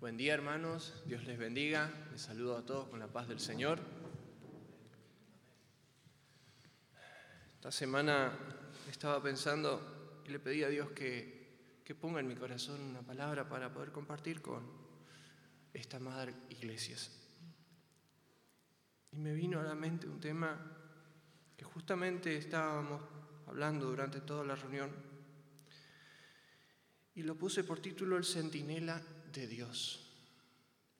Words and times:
Buen 0.00 0.16
día 0.16 0.32
hermanos, 0.32 0.94
Dios 1.04 1.24
les 1.24 1.38
bendiga, 1.38 1.92
les 2.10 2.22
saludo 2.22 2.56
a 2.56 2.64
todos 2.64 2.88
con 2.88 2.98
la 2.98 3.08
paz 3.08 3.28
del 3.28 3.38
Señor. 3.38 3.78
Esta 7.56 7.70
semana 7.70 8.32
estaba 8.90 9.22
pensando 9.22 10.22
y 10.26 10.30
le 10.30 10.38
pedí 10.38 10.62
a 10.62 10.70
Dios 10.70 10.92
que, 10.92 11.82
que 11.84 11.94
ponga 11.94 12.20
en 12.20 12.28
mi 12.28 12.34
corazón 12.34 12.80
una 12.80 13.02
palabra 13.02 13.46
para 13.46 13.70
poder 13.74 13.92
compartir 13.92 14.40
con 14.40 14.62
esta 15.74 15.98
madre 15.98 16.34
iglesias. 16.48 17.10
Y 19.12 19.18
me 19.18 19.34
vino 19.34 19.60
a 19.60 19.64
la 19.64 19.74
mente 19.74 20.08
un 20.08 20.18
tema 20.18 20.58
que 21.58 21.64
justamente 21.66 22.38
estábamos 22.38 23.02
hablando 23.46 23.84
durante 23.84 24.22
toda 24.22 24.46
la 24.46 24.56
reunión 24.56 24.90
y 27.14 27.22
lo 27.22 27.36
puse 27.36 27.64
por 27.64 27.80
título 27.80 28.16
El 28.16 28.24
centinela 28.24 29.02
de 29.32 29.46
Dios. 29.46 30.06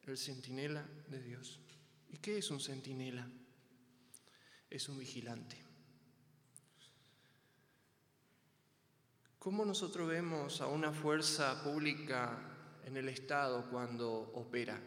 El 0.04 0.16
centinela 0.16 0.86
de 1.09 1.23
Dios. 1.23 1.60
¿Y 2.09 2.18
qué 2.18 2.38
es 2.38 2.50
un 2.50 2.60
centinela? 2.60 3.28
Es 4.68 4.88
un 4.88 4.98
vigilante. 4.98 5.56
¿Cómo 9.38 9.64
nosotros 9.64 10.08
vemos 10.08 10.60
a 10.60 10.66
una 10.66 10.92
fuerza 10.92 11.62
pública 11.64 12.38
en 12.84 12.96
el 12.96 13.08
Estado 13.08 13.69
cuando 13.70 14.10
opera? 14.34 14.80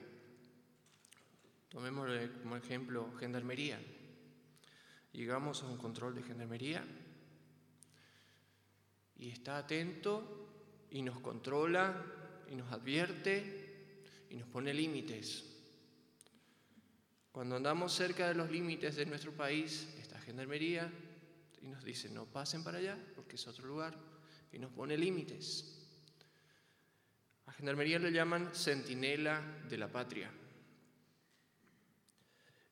Tomemos 1.70 2.10
como 2.42 2.56
ejemplo 2.56 3.14
Gendarmería. 3.20 3.82
Llegamos 5.12 5.64
a 5.64 5.68
un 5.68 5.78
control 5.78 6.16
de 6.16 6.24
Gendarmería 6.24 6.86
y 9.18 9.30
está 9.30 9.58
atento 9.58 10.88
y 10.92 11.02
nos 11.02 11.20
controla 11.20 12.23
y 12.54 12.56
nos 12.56 12.72
advierte 12.72 14.28
y 14.30 14.36
nos 14.36 14.48
pone 14.48 14.72
límites. 14.76 15.44
Cuando 17.32 17.56
andamos 17.56 17.92
cerca 17.92 18.28
de 18.28 18.36
los 18.36 18.52
límites 18.52 18.96
de 18.96 19.08
nuestro 19.08 19.32
país, 19.32 19.88
está 20.00 20.20
Gendarmería 20.22 20.92
y 21.64 21.68
nos 21.68 21.84
dice 21.84 22.10
no 22.10 22.26
pasen 22.26 22.64
para 22.64 22.78
allá 22.78 22.96
porque 23.16 23.38
es 23.38 23.48
otro 23.48 23.66
lugar 23.66 23.98
y 24.52 24.60
nos 24.60 24.72
pone 24.72 24.96
límites. 24.96 25.80
A 27.48 27.54
Gendarmería 27.54 27.98
le 27.98 28.12
llaman 28.12 28.54
centinela 28.54 29.42
de 29.68 29.78
la 29.80 29.92
patria. 29.92 30.32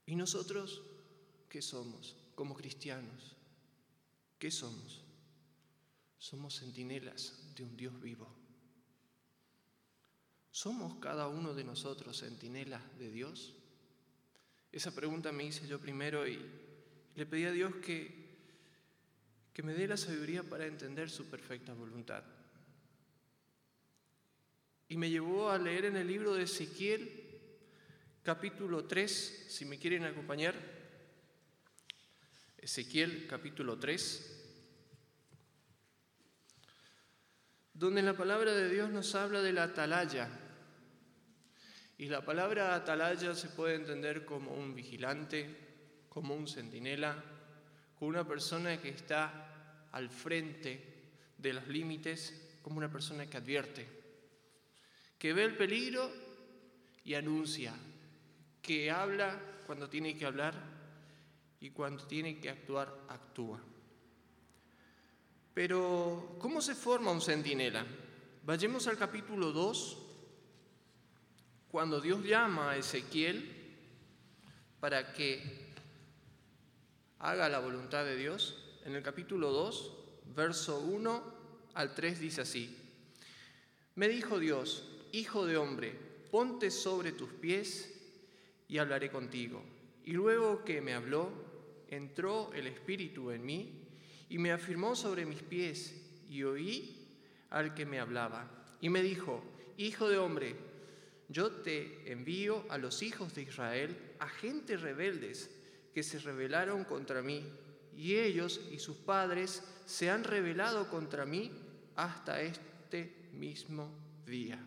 ¿Y 0.06 0.16
nosotros 0.16 0.84
qué 1.50 1.60
somos 1.64 2.16
como 2.36 2.54
cristianos? 2.54 3.36
¿Qué 4.38 4.52
somos? 4.52 5.02
Somos 6.20 6.60
centinelas 6.60 7.56
de 7.56 7.64
un 7.64 7.76
Dios 7.76 8.00
vivo. 8.00 8.41
¿Somos 10.52 10.96
cada 11.00 11.30
uno 11.30 11.54
de 11.54 11.64
nosotros 11.64 12.20
centinelas 12.20 12.82
de 13.00 13.10
Dios? 13.10 13.54
Esa 14.72 14.94
pregunta 14.94 15.32
me 15.32 15.46
hice 15.46 15.66
yo 15.66 15.80
primero 15.80 16.28
y 16.28 16.40
le 17.16 17.26
pedí 17.26 17.46
a 17.46 17.52
Dios 17.52 17.76
que, 17.76 18.14
que 19.54 19.64
me 19.64 19.74
dé 19.74 19.88
la 19.88 19.96
sabiduría 19.96 20.44
para 20.44 20.66
entender 20.66 21.10
su 21.10 21.30
perfecta 21.30 21.74
voluntad. 21.74 22.24
Y 24.90 24.98
me 24.98 25.10
llevó 25.10 25.50
a 25.50 25.58
leer 25.58 25.86
en 25.86 25.96
el 25.96 26.08
libro 26.08 26.34
de 26.34 26.44
Ezequiel, 26.44 27.40
capítulo 28.22 28.86
3, 28.86 29.46
si 29.50 29.64
me 29.64 29.80
quieren 29.80 30.04
acompañar. 30.04 30.54
Ezequiel, 32.58 33.26
capítulo 33.26 33.80
3. 33.80 34.42
donde 37.82 38.04
la 38.04 38.14
palabra 38.14 38.54
de 38.54 38.70
Dios 38.70 38.92
nos 38.92 39.16
habla 39.16 39.42
de 39.42 39.54
la 39.54 39.64
atalaya. 39.64 40.30
Y 42.02 42.08
la 42.08 42.26
palabra 42.26 42.74
atalaya 42.74 43.36
se 43.36 43.50
puede 43.50 43.76
entender 43.76 44.26
como 44.26 44.56
un 44.56 44.74
vigilante, 44.74 45.46
como 46.10 46.34
un 46.34 46.48
centinela, 46.48 47.24
como 47.94 48.10
una 48.10 48.28
persona 48.28 48.82
que 48.82 48.90
está 48.90 49.88
al 49.92 50.10
frente 50.10 51.12
de 51.38 51.54
los 51.54 51.68
límites, 51.68 52.58
como 52.64 52.80
una 52.80 52.92
persona 52.92 53.28
que 53.28 53.38
advierte, 53.38 53.88
que 55.20 55.32
ve 55.32 55.44
el 55.44 55.56
peligro 55.56 56.12
y 57.04 57.14
anuncia, 57.14 57.76
que 58.64 58.90
habla 58.90 59.40
cuando 59.68 59.88
tiene 59.88 60.18
que 60.18 60.26
hablar 60.26 60.56
y 61.60 61.70
cuando 61.70 62.08
tiene 62.08 62.40
que 62.40 62.50
actuar, 62.50 62.92
actúa. 63.10 63.62
Pero, 65.54 66.36
¿cómo 66.40 66.64
se 66.64 66.74
forma 66.74 67.12
un 67.12 67.22
centinela? 67.22 67.86
Vayamos 68.44 68.88
al 68.88 68.98
capítulo 68.98 69.52
2, 69.52 70.08
cuando 71.72 72.02
Dios 72.02 72.22
llama 72.26 72.72
a 72.72 72.78
Ezequiel 72.78 73.50
para 74.82 75.14
que 75.14 75.42
haga 77.20 77.48
la 77.48 77.60
voluntad 77.60 78.04
de 78.04 78.18
Dios. 78.18 78.82
En 78.84 78.94
el 78.94 79.02
capítulo 79.02 79.52
2, 79.52 79.98
verso 80.36 80.80
1 80.82 81.24
al 81.76 81.96
3 81.96 82.20
dice 82.20 82.42
así, 82.42 82.78
me 83.96 84.10
dijo 84.10 84.38
Dios, 84.38 84.86
hijo 85.14 85.46
de 85.46 85.56
hombre, 85.56 85.98
ponte 86.30 86.72
sobre 86.72 87.14
tus 87.14 87.30
pies 87.30 87.98
y 88.68 88.78
hablaré 88.78 89.10
contigo. 89.10 89.64
Y 90.04 90.12
luego 90.12 90.66
que 90.66 90.82
me 90.82 90.94
habló, 90.94 91.32
entró 91.88 92.52
el 92.54 92.68
Espíritu 92.68 93.32
en 93.32 93.46
mí 93.46 93.88
y 94.28 94.40
me 94.40 94.52
afirmó 94.52 94.96
sobre 94.96 95.26
mis 95.26 95.42
pies 95.42 95.96
y 96.30 96.44
oí 96.44 97.08
al 97.50 97.74
que 97.74 97.86
me 97.86 98.00
hablaba. 98.00 98.50
Y 98.82 98.90
me 98.90 99.02
dijo, 99.02 99.42
Hijo 99.78 100.10
de 100.10 100.18
hombre, 100.18 100.71
yo 101.32 101.50
te 101.50 102.12
envío 102.12 102.66
a 102.70 102.78
los 102.78 103.02
hijos 103.02 103.34
de 103.34 103.44
Israel, 103.44 103.98
a 104.20 104.28
gente 104.28 104.76
rebeldes 104.76 105.50
que 105.94 106.04
se 106.04 106.20
rebelaron 106.20 106.84
contra 106.84 107.22
mí, 107.22 107.44
y 107.96 108.16
ellos 108.16 108.60
y 108.72 108.80
sus 108.80 108.98
padres 108.98 109.64
se 109.86 110.10
han 110.10 110.24
rebelado 110.24 110.90
contra 110.90 111.26
mí 111.26 111.52
hasta 111.96 112.42
este 112.42 113.30
mismo 113.34 113.90
día. 114.26 114.60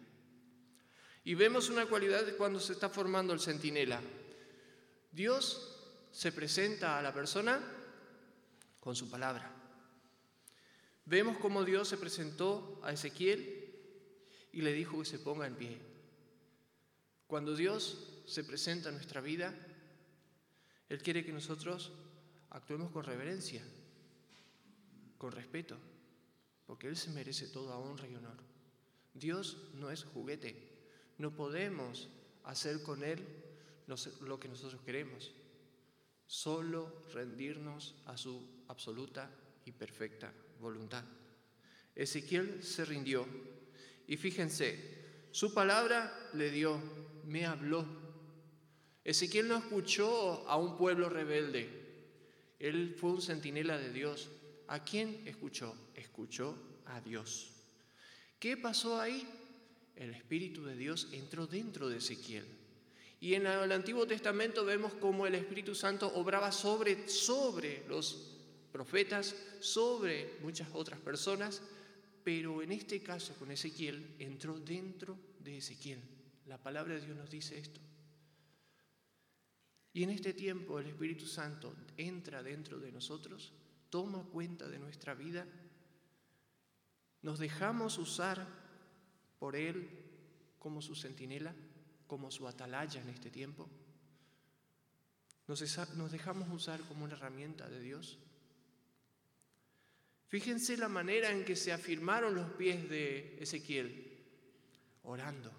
Y 1.25 1.35
vemos 1.35 1.69
una 1.69 1.87
cualidad 1.87 2.25
cuando 2.37 2.61
se 2.61 2.73
está 2.73 2.89
formando 2.89 3.33
el 3.33 3.41
centinela. 3.41 4.01
Dios 5.13 6.09
se 6.13 6.33
presenta 6.33 6.99
a 6.99 7.03
la 7.03 7.13
persona 7.13 7.61
con 8.81 8.97
su 8.97 9.11
palabra. 9.11 9.51
Vemos 11.07 11.37
cómo 11.39 11.65
Dios 11.65 11.89
se 11.89 11.99
presentó 11.99 12.81
a 12.83 12.93
Ezequiel 12.93 13.75
y 14.53 14.63
le 14.63 14.73
dijo 14.73 14.99
que 14.99 15.05
se 15.05 15.19
ponga 15.19 15.47
en 15.47 15.57
pie. 15.57 15.94
Cuando 17.35 17.57
Dios 17.57 17.99
se 18.27 18.45
presenta 18.45 18.91
en 18.91 18.95
nuestra 18.95 19.21
vida, 19.21 19.53
Él 20.89 21.03
quiere 21.03 21.25
que 21.25 21.33
nosotros 21.33 21.91
actuemos 22.51 22.93
con 22.93 23.03
reverencia, 23.03 23.61
con 25.19 25.33
respeto, 25.33 25.77
porque 26.65 26.87
Él 26.87 26.97
se 26.97 27.11
merece 27.11 27.49
toda 27.49 27.77
honra 27.77 28.07
y 28.07 28.15
honor. 28.15 28.37
Dios 29.15 29.57
no 29.75 29.91
es 29.91 30.05
juguete, 30.05 30.55
no 31.19 31.35
podemos 31.35 32.09
hacer 32.45 32.85
con 32.85 33.03
Él 33.03 33.19
lo 34.21 34.39
que 34.39 34.47
nosotros 34.47 34.81
queremos 34.83 35.33
solo 36.29 37.03
rendirnos 37.13 37.97
a 38.07 38.17
su 38.17 38.63
absoluta 38.69 39.29
y 39.65 39.73
perfecta 39.73 40.33
voluntad. 40.61 41.03
Ezequiel 41.97 42.63
se 42.63 42.85
rindió 42.85 43.27
y 44.07 44.19
fíjense, 44.19 45.03
su 45.35 45.53
palabra 45.53 46.31
le 46.35 46.49
dio, 46.53 46.81
me 47.27 47.47
habló. 47.47 47.87
Ezequiel 49.05 49.49
no 49.49 49.57
escuchó 49.57 50.49
a 50.49 50.57
un 50.57 50.77
pueblo 50.77 51.09
rebelde, 51.09 51.85
él 52.59 52.95
fue 52.99 53.11
un 53.11 53.21
centinela 53.21 53.77
de 53.77 53.93
Dios. 53.93 54.31
¿A 54.69 54.83
quién 54.83 55.23
escuchó? 55.27 55.75
Escuchó 55.95 56.57
a 56.87 57.01
Dios. 57.01 57.51
¿Qué 58.39 58.57
pasó 58.57 59.01
ahí? 59.01 59.27
El 59.97 60.15
Espíritu 60.15 60.65
de 60.65 60.77
Dios 60.77 61.09
entró 61.13 61.47
dentro 61.47 61.89
de 61.89 61.99
Ezequiel. 61.99 62.47
Y 63.21 63.35
en 63.35 63.47
el 63.47 63.73
Antiguo 63.73 64.07
Testamento 64.07 64.65
vemos 64.65 64.95
cómo 64.95 65.27
el 65.27 65.35
Espíritu 65.35 65.75
Santo 65.75 66.13
obraba 66.15 66.53
sobre, 66.53 67.09
sobre 67.09 67.87
los 67.89 68.35
profetas, 68.73 69.37
sobre 69.61 70.39
muchas 70.43 70.69
otras 70.73 70.99
personas, 71.01 71.63
pero 72.23 72.63
en 72.63 72.73
este 72.73 73.03
caso 73.03 73.35
con 73.35 73.51
Ezequiel 73.51 74.15
entró 74.19 74.59
dentro 74.59 75.17
de 75.41 75.59
Ezequiel. 75.59 76.01
La 76.47 76.59
palabra 76.59 76.95
de 76.95 77.01
Dios 77.01 77.17
nos 77.17 77.31
dice 77.31 77.59
esto. 77.59 77.81
Y 79.93 80.03
en 80.03 80.11
este 80.11 80.33
tiempo 80.33 80.79
el 80.79 80.87
Espíritu 80.87 81.27
Santo 81.27 81.75
entra 81.97 82.43
dentro 82.43 82.81
de 82.81 82.91
nosotros, 82.91 83.53
toma 83.91 84.25
cuenta 84.25 84.69
de 84.69 84.79
nuestra 84.79 85.15
vida, 85.15 85.47
nos 87.23 87.39
dejamos 87.39 87.97
usar 87.99 88.47
por 89.39 89.57
Él 89.57 89.89
como 90.59 90.83
su 90.83 90.95
centinela 90.95 91.55
como 92.07 92.31
su 92.31 92.47
atalaya 92.47 93.01
en 93.01 93.09
este 93.09 93.31
tiempo? 93.31 93.69
¿Nos, 95.47 95.61
dejamos 96.11 96.49
usar 96.51 96.81
como 96.83 97.05
una 97.05 97.15
herramienta 97.15 97.69
de 97.69 97.81
Dios? 97.81 98.19
Fíjense 100.29 100.77
la 100.77 100.89
manera 100.89 101.31
en 101.31 101.45
que 101.45 101.55
se 101.55 101.73
afirmaron 101.73 102.35
los 102.35 102.51
pies 102.53 102.89
de 102.89 103.37
Ezequiel, 103.41 104.25
orando, 105.03 105.53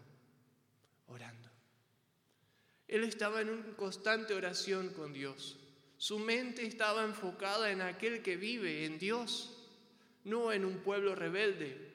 orando. 1.08 1.50
Él 2.88 3.04
estaba 3.04 3.42
en 3.42 3.50
una 3.50 3.76
constante 3.76 4.34
oración 4.34 4.90
con 4.90 5.14
Dios. 5.14 5.58
Su 5.98 6.20
mente 6.20 6.66
estaba 6.66 7.04
enfocada 7.04 7.72
en 7.72 7.82
aquel 7.82 8.22
que 8.22 8.36
vive, 8.36 8.86
en 8.86 9.00
Dios, 9.00 9.56
no 10.24 10.52
en 10.52 10.66
un 10.66 10.80
pueblo 10.80 11.16
rebelde. 11.16 11.94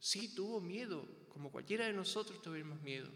Sí 0.00 0.34
tuvo 0.34 0.60
miedo, 0.60 1.04
como 1.28 1.52
cualquiera 1.52 1.86
de 1.86 1.92
nosotros 1.92 2.42
tuvimos 2.42 2.80
miedo, 2.82 3.08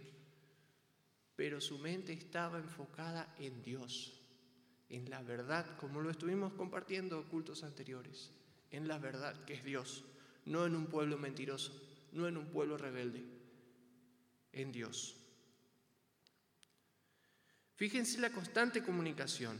pero 1.35 1.61
su 1.61 1.79
mente 1.79 2.13
estaba 2.13 2.59
enfocada 2.59 3.35
en 3.39 3.63
Dios, 3.63 4.21
en 4.89 5.09
la 5.11 5.23
verdad, 5.23 5.77
como 5.79 6.01
lo 6.01 6.11
estuvimos 6.11 6.53
compartiendo 6.53 7.19
en 7.19 7.29
cultos 7.29 7.65
anteriores, 7.65 8.31
en 8.71 8.87
la 8.87 8.99
verdad 8.99 9.45
que 9.45 9.55
es 9.55 9.65
Dios, 9.65 10.05
no 10.45 10.67
en 10.67 10.77
un 10.77 10.87
pueblo 10.87 11.19
mentiroso, 11.19 11.73
no 12.13 12.29
en 12.29 12.37
un 12.37 12.47
pueblo 12.47 12.77
rebelde, 12.77 13.25
en 14.53 14.73
Dios. 14.73 15.17
Fíjense 17.77 18.21
la 18.21 18.31
constante 18.31 18.83
comunicación. 18.83 19.59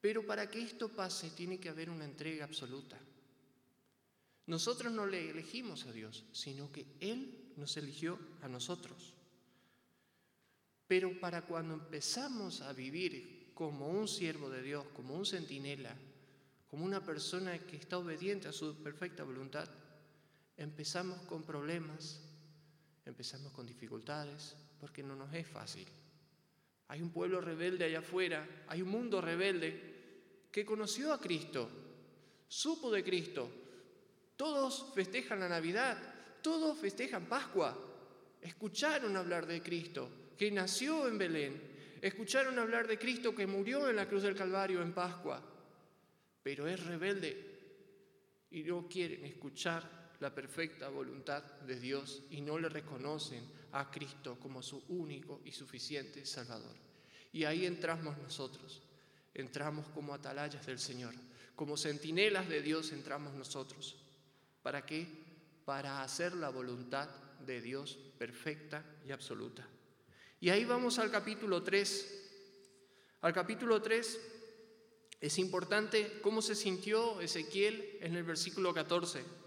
Pero 0.00 0.26
para 0.26 0.50
que 0.50 0.60
esto 0.60 0.88
pase 0.90 1.30
tiene 1.30 1.58
que 1.58 1.70
haber 1.70 1.88
una 1.88 2.04
entrega 2.04 2.44
absoluta. 2.44 2.98
Nosotros 4.46 4.92
no 4.92 5.06
le 5.06 5.30
elegimos 5.30 5.86
a 5.86 5.92
Dios, 5.92 6.24
sino 6.32 6.70
que 6.70 6.84
Él 7.00 7.52
nos 7.56 7.76
eligió 7.78 8.18
a 8.42 8.48
nosotros. 8.48 9.14
Pero 10.86 11.18
para 11.18 11.46
cuando 11.46 11.74
empezamos 11.74 12.60
a 12.60 12.74
vivir 12.74 13.52
como 13.54 13.88
un 13.88 14.06
siervo 14.06 14.50
de 14.50 14.62
Dios, 14.62 14.84
como 14.94 15.14
un 15.14 15.24
centinela, 15.24 15.96
como 16.68 16.84
una 16.84 17.02
persona 17.02 17.58
que 17.60 17.76
está 17.76 17.96
obediente 17.96 18.48
a 18.48 18.52
su 18.52 18.76
perfecta 18.82 19.22
voluntad, 19.22 19.68
empezamos 20.56 21.22
con 21.22 21.44
problemas, 21.44 22.20
empezamos 23.06 23.52
con 23.52 23.66
dificultades, 23.66 24.56
porque 24.80 25.02
no 25.02 25.14
nos 25.14 25.32
es 25.34 25.46
fácil. 25.46 25.86
Hay 26.88 27.00
un 27.00 27.10
pueblo 27.10 27.40
rebelde 27.40 27.84
allá 27.84 28.00
afuera, 28.00 28.64
hay 28.68 28.82
un 28.82 28.88
mundo 28.88 29.20
rebelde 29.20 30.48
que 30.50 30.64
conoció 30.64 31.12
a 31.12 31.20
Cristo, 31.20 31.68
supo 32.48 32.90
de 32.90 33.02
Cristo. 33.02 33.50
Todos 34.36 34.92
festejan 34.94 35.40
la 35.40 35.48
Navidad, 35.48 35.96
todos 36.42 36.78
festejan 36.78 37.26
Pascua. 37.26 37.76
Escucharon 38.40 39.16
hablar 39.16 39.46
de 39.46 39.62
Cristo, 39.62 40.08
que 40.36 40.50
nació 40.50 41.08
en 41.08 41.18
Belén. 41.18 41.98
Escucharon 42.02 42.58
hablar 42.58 42.86
de 42.86 42.98
Cristo 42.98 43.34
que 43.34 43.46
murió 43.46 43.88
en 43.88 43.96
la 43.96 44.06
cruz 44.06 44.22
del 44.22 44.36
Calvario 44.36 44.82
en 44.82 44.92
Pascua. 44.92 45.42
Pero 46.42 46.66
es 46.66 46.84
rebelde 46.84 47.54
y 48.50 48.62
no 48.62 48.86
quieren 48.86 49.24
escuchar 49.24 50.03
la 50.24 50.34
perfecta 50.34 50.88
voluntad 50.88 51.42
de 51.66 51.78
Dios 51.78 52.22
y 52.30 52.40
no 52.40 52.58
le 52.58 52.70
reconocen 52.70 53.46
a 53.72 53.90
Cristo 53.90 54.38
como 54.40 54.62
su 54.62 54.82
único 54.88 55.42
y 55.44 55.52
suficiente 55.52 56.24
Salvador. 56.24 56.74
Y 57.30 57.44
ahí 57.44 57.66
entramos 57.66 58.16
nosotros, 58.16 58.80
entramos 59.34 59.86
como 59.88 60.14
atalayas 60.14 60.64
del 60.64 60.78
Señor, 60.78 61.12
como 61.54 61.76
centinelas 61.76 62.48
de 62.48 62.62
Dios 62.62 62.92
entramos 62.92 63.34
nosotros. 63.34 63.96
¿Para 64.62 64.86
qué? 64.86 65.06
Para 65.66 66.02
hacer 66.02 66.32
la 66.32 66.48
voluntad 66.48 67.10
de 67.44 67.60
Dios 67.60 67.98
perfecta 68.16 68.82
y 69.06 69.12
absoluta. 69.12 69.68
Y 70.40 70.48
ahí 70.48 70.64
vamos 70.64 70.98
al 70.98 71.10
capítulo 71.10 71.62
3. 71.62 72.30
Al 73.20 73.34
capítulo 73.34 73.82
3 73.82 74.20
es 75.20 75.38
importante 75.38 76.18
cómo 76.22 76.40
se 76.40 76.54
sintió 76.54 77.20
Ezequiel 77.20 77.98
en 78.00 78.16
el 78.16 78.22
versículo 78.22 78.72
14. 78.72 79.43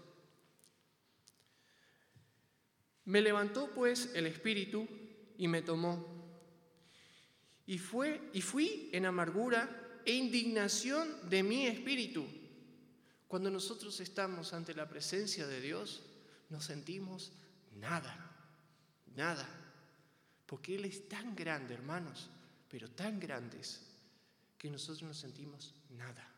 Me 3.08 3.22
levantó 3.22 3.70
pues 3.70 4.10
el 4.14 4.26
espíritu 4.26 4.86
y 5.38 5.48
me 5.48 5.62
tomó. 5.62 6.06
Y, 7.66 7.78
fue, 7.78 8.20
y 8.34 8.42
fui 8.42 8.90
en 8.92 9.06
amargura 9.06 10.02
e 10.04 10.12
indignación 10.12 11.08
de 11.30 11.42
mi 11.42 11.66
espíritu. 11.66 12.26
Cuando 13.26 13.50
nosotros 13.50 13.98
estamos 14.00 14.52
ante 14.52 14.74
la 14.74 14.86
presencia 14.86 15.46
de 15.46 15.58
Dios, 15.58 16.02
no 16.50 16.60
sentimos 16.60 17.32
nada, 17.76 18.14
nada. 19.16 19.48
Porque 20.44 20.76
Él 20.76 20.84
es 20.84 21.08
tan 21.08 21.34
grande, 21.34 21.72
hermanos, 21.72 22.28
pero 22.70 22.90
tan 22.90 23.18
grandes, 23.18 23.86
que 24.58 24.68
nosotros 24.68 25.02
no 25.02 25.14
sentimos 25.14 25.74
nada. 25.96 26.30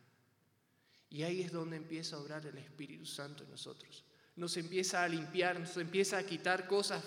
Y 1.08 1.24
ahí 1.24 1.42
es 1.42 1.50
donde 1.50 1.78
empieza 1.78 2.14
a 2.14 2.20
obrar 2.20 2.46
el 2.46 2.58
Espíritu 2.58 3.06
Santo 3.06 3.42
en 3.42 3.50
nosotros 3.50 4.04
nos 4.40 4.56
empieza 4.56 5.04
a 5.04 5.08
limpiar, 5.08 5.60
nos 5.60 5.76
empieza 5.76 6.16
a 6.16 6.22
quitar 6.24 6.66
cosas 6.66 7.04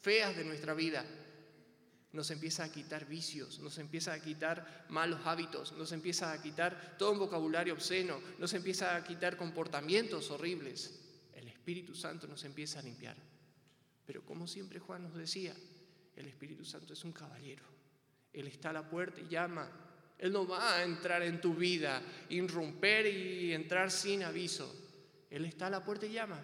feas 0.00 0.34
de 0.34 0.44
nuestra 0.44 0.72
vida, 0.72 1.04
nos 2.12 2.30
empieza 2.30 2.64
a 2.64 2.72
quitar 2.72 3.04
vicios, 3.04 3.58
nos 3.58 3.76
empieza 3.76 4.14
a 4.14 4.20
quitar 4.22 4.86
malos 4.88 5.20
hábitos, 5.26 5.72
nos 5.72 5.92
empieza 5.92 6.32
a 6.32 6.40
quitar 6.40 6.96
todo 6.96 7.12
un 7.12 7.18
vocabulario 7.18 7.74
obsceno, 7.74 8.18
nos 8.38 8.54
empieza 8.54 8.96
a 8.96 9.04
quitar 9.04 9.36
comportamientos 9.36 10.30
horribles. 10.30 11.00
El 11.34 11.48
Espíritu 11.48 11.94
Santo 11.94 12.26
nos 12.26 12.42
empieza 12.44 12.78
a 12.78 12.82
limpiar. 12.82 13.16
Pero 14.06 14.24
como 14.24 14.46
siempre 14.46 14.80
Juan 14.80 15.02
nos 15.02 15.16
decía, 15.16 15.54
el 16.16 16.26
Espíritu 16.26 16.64
Santo 16.64 16.94
es 16.94 17.04
un 17.04 17.12
caballero. 17.12 17.64
Él 18.32 18.46
está 18.46 18.70
a 18.70 18.72
la 18.72 18.88
puerta 18.88 19.20
y 19.20 19.28
llama. 19.28 19.70
Él 20.16 20.32
no 20.32 20.46
va 20.46 20.76
a 20.76 20.82
entrar 20.82 21.22
en 21.24 21.42
tu 21.42 21.52
vida, 21.52 22.00
irrumper 22.30 23.06
y 23.06 23.52
entrar 23.52 23.90
sin 23.90 24.22
aviso. 24.22 24.74
Él 25.28 25.44
está 25.44 25.66
a 25.66 25.70
la 25.70 25.84
puerta 25.84 26.06
y 26.06 26.12
llama. 26.12 26.42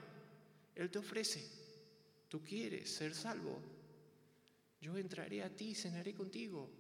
Él 0.81 0.91
te 0.91 0.99
ofrece. 0.99 1.45
Tú 2.29 2.43
quieres 2.43 2.91
ser 2.91 3.15
salvo. 3.15 3.61
Yo 4.81 4.97
entraré 4.97 5.43
a 5.43 5.55
ti 5.55 5.75
cenaré 5.75 6.15
contigo. 6.15 6.71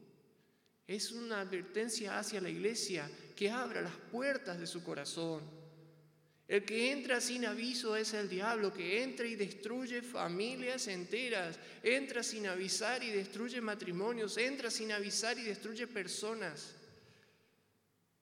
Es 0.86 1.12
una 1.12 1.40
advertencia 1.40 2.18
hacia 2.18 2.40
la 2.40 2.48
iglesia 2.48 3.10
que 3.36 3.50
abra 3.50 3.82
las 3.82 3.94
puertas 4.10 4.58
de 4.58 4.66
su 4.66 4.82
corazón. 4.82 5.42
El 6.48 6.64
que 6.64 6.90
entra 6.90 7.20
sin 7.20 7.44
aviso 7.44 7.94
es 7.94 8.12
el 8.14 8.28
diablo, 8.28 8.72
que 8.72 9.04
entra 9.04 9.26
y 9.26 9.36
destruye 9.36 10.02
familias 10.02 10.88
enteras, 10.88 11.60
entra 11.82 12.22
sin 12.22 12.46
avisar 12.46 13.04
y 13.04 13.10
destruye 13.10 13.60
matrimonios, 13.60 14.36
entra 14.36 14.70
sin 14.70 14.90
avisar 14.90 15.38
y 15.38 15.42
destruye 15.42 15.86
personas. 15.86 16.74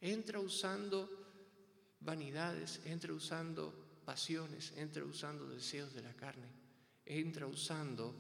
Entra 0.00 0.40
usando 0.40 1.08
vanidades, 2.00 2.80
entra 2.84 3.14
usando 3.14 3.87
pasiones, 4.08 4.72
entra 4.78 5.04
usando 5.04 5.46
deseos 5.46 5.92
de 5.92 6.00
la 6.00 6.14
carne, 6.14 6.48
entra 7.04 7.46
usando 7.46 8.14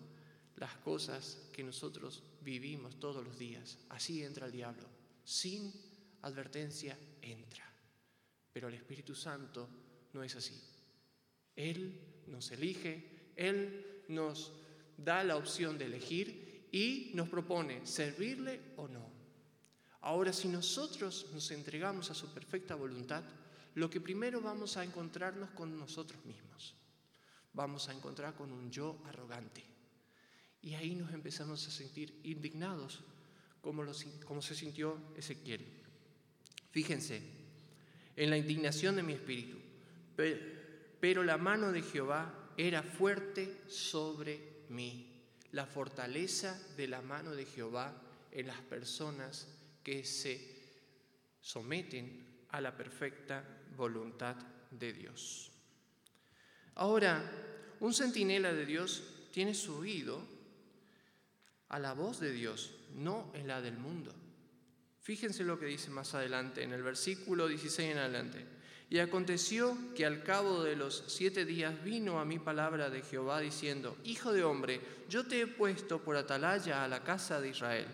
las 0.56 0.74
cosas 0.84 1.48
que 1.50 1.64
nosotros 1.64 2.22
vivimos 2.42 3.00
todos 3.00 3.24
los 3.24 3.38
días. 3.38 3.78
Así 3.88 4.22
entra 4.22 4.44
el 4.44 4.52
diablo. 4.52 4.86
Sin 5.24 5.72
advertencia 6.20 6.94
entra. 7.22 7.64
Pero 8.52 8.68
el 8.68 8.74
Espíritu 8.74 9.14
Santo 9.14 9.66
no 10.12 10.22
es 10.22 10.36
así. 10.36 10.62
Él 11.56 12.24
nos 12.26 12.50
elige, 12.50 13.32
Él 13.34 14.04
nos 14.08 14.52
da 14.94 15.24
la 15.24 15.38
opción 15.38 15.78
de 15.78 15.86
elegir 15.86 16.68
y 16.70 17.12
nos 17.14 17.30
propone 17.30 17.86
servirle 17.86 18.60
o 18.76 18.88
no. 18.88 19.10
Ahora, 20.02 20.34
si 20.34 20.48
nosotros 20.48 21.30
nos 21.32 21.50
entregamos 21.50 22.10
a 22.10 22.14
su 22.14 22.28
perfecta 22.34 22.74
voluntad, 22.74 23.24
lo 23.74 23.90
que 23.90 24.00
primero 24.00 24.40
vamos 24.40 24.76
a 24.76 24.84
encontrarnos 24.84 25.50
con 25.50 25.78
nosotros 25.78 26.24
mismos. 26.24 26.74
Vamos 27.52 27.88
a 27.88 27.92
encontrar 27.92 28.34
con 28.34 28.52
un 28.52 28.70
yo 28.70 29.00
arrogante. 29.06 29.64
Y 30.60 30.74
ahí 30.74 30.94
nos 30.94 31.12
empezamos 31.12 31.66
a 31.66 31.70
sentir 31.70 32.20
indignados, 32.24 33.00
como, 33.60 33.84
como 34.26 34.42
se 34.42 34.54
sintió 34.54 34.98
Ezequiel. 35.16 35.64
Fíjense, 36.70 37.22
en 38.16 38.30
la 38.30 38.36
indignación 38.36 38.96
de 38.96 39.02
mi 39.02 39.12
espíritu, 39.12 39.58
pero 41.00 41.22
la 41.22 41.38
mano 41.38 41.72
de 41.72 41.82
Jehová 41.82 42.52
era 42.56 42.82
fuerte 42.82 43.62
sobre 43.68 44.64
mí. 44.68 45.22
La 45.52 45.66
fortaleza 45.66 46.60
de 46.76 46.88
la 46.88 47.00
mano 47.00 47.34
de 47.34 47.46
Jehová 47.46 48.02
en 48.32 48.48
las 48.48 48.60
personas 48.60 49.48
que 49.82 50.04
se 50.04 50.58
someten 51.40 52.44
a 52.50 52.60
la 52.60 52.76
perfecta 52.76 53.57
voluntad 53.78 54.36
de 54.70 54.92
Dios. 54.92 55.50
Ahora, 56.74 57.22
un 57.80 57.94
centinela 57.94 58.52
de 58.52 58.66
Dios 58.66 59.02
tiene 59.32 59.54
su 59.54 59.76
oído 59.76 60.20
a 61.68 61.78
la 61.78 61.94
voz 61.94 62.20
de 62.20 62.32
Dios, 62.32 62.74
no 62.94 63.30
en 63.34 63.46
la 63.46 63.62
del 63.62 63.78
mundo. 63.78 64.14
Fíjense 65.00 65.44
lo 65.44 65.58
que 65.58 65.66
dice 65.66 65.90
más 65.90 66.14
adelante, 66.14 66.62
en 66.62 66.72
el 66.72 66.82
versículo 66.82 67.48
16 67.48 67.92
en 67.92 67.98
adelante. 67.98 68.44
Y 68.90 68.98
aconteció 68.98 69.76
que 69.94 70.06
al 70.06 70.22
cabo 70.22 70.62
de 70.62 70.74
los 70.74 71.04
siete 71.06 71.44
días 71.44 71.82
vino 71.84 72.20
a 72.20 72.24
mí 72.24 72.38
palabra 72.38 72.90
de 72.90 73.02
Jehová 73.02 73.40
diciendo, 73.40 73.96
Hijo 74.04 74.32
de 74.32 74.44
hombre, 74.44 74.80
yo 75.08 75.26
te 75.26 75.40
he 75.40 75.46
puesto 75.46 76.02
por 76.02 76.16
atalaya 76.16 76.84
a 76.84 76.88
la 76.88 77.04
casa 77.04 77.40
de 77.40 77.50
Israel. 77.50 77.86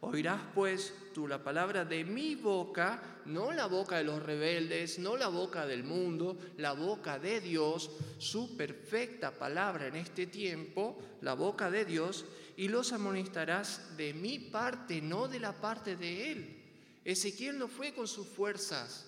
Oirás 0.00 0.40
pues 0.54 0.94
tú 1.12 1.26
la 1.26 1.42
palabra 1.42 1.84
de 1.84 2.04
mi 2.04 2.36
boca, 2.36 3.20
no 3.26 3.52
la 3.52 3.66
boca 3.66 3.98
de 3.98 4.04
los 4.04 4.22
rebeldes, 4.22 4.98
no 5.00 5.16
la 5.16 5.28
boca 5.28 5.66
del 5.66 5.82
mundo, 5.82 6.38
la 6.56 6.72
boca 6.72 7.18
de 7.18 7.40
Dios, 7.40 7.90
su 8.18 8.56
perfecta 8.56 9.32
palabra 9.32 9.88
en 9.88 9.96
este 9.96 10.26
tiempo, 10.26 10.96
la 11.20 11.34
boca 11.34 11.70
de 11.70 11.84
Dios, 11.84 12.26
y 12.56 12.68
los 12.68 12.92
amonestarás 12.92 13.96
de 13.96 14.14
mi 14.14 14.38
parte, 14.38 15.02
no 15.02 15.26
de 15.26 15.40
la 15.40 15.52
parte 15.52 15.96
de 15.96 16.30
Él. 16.32 16.64
Ezequiel 17.04 17.58
no 17.58 17.66
fue 17.66 17.92
con 17.92 18.06
sus 18.06 18.28
fuerzas, 18.28 19.06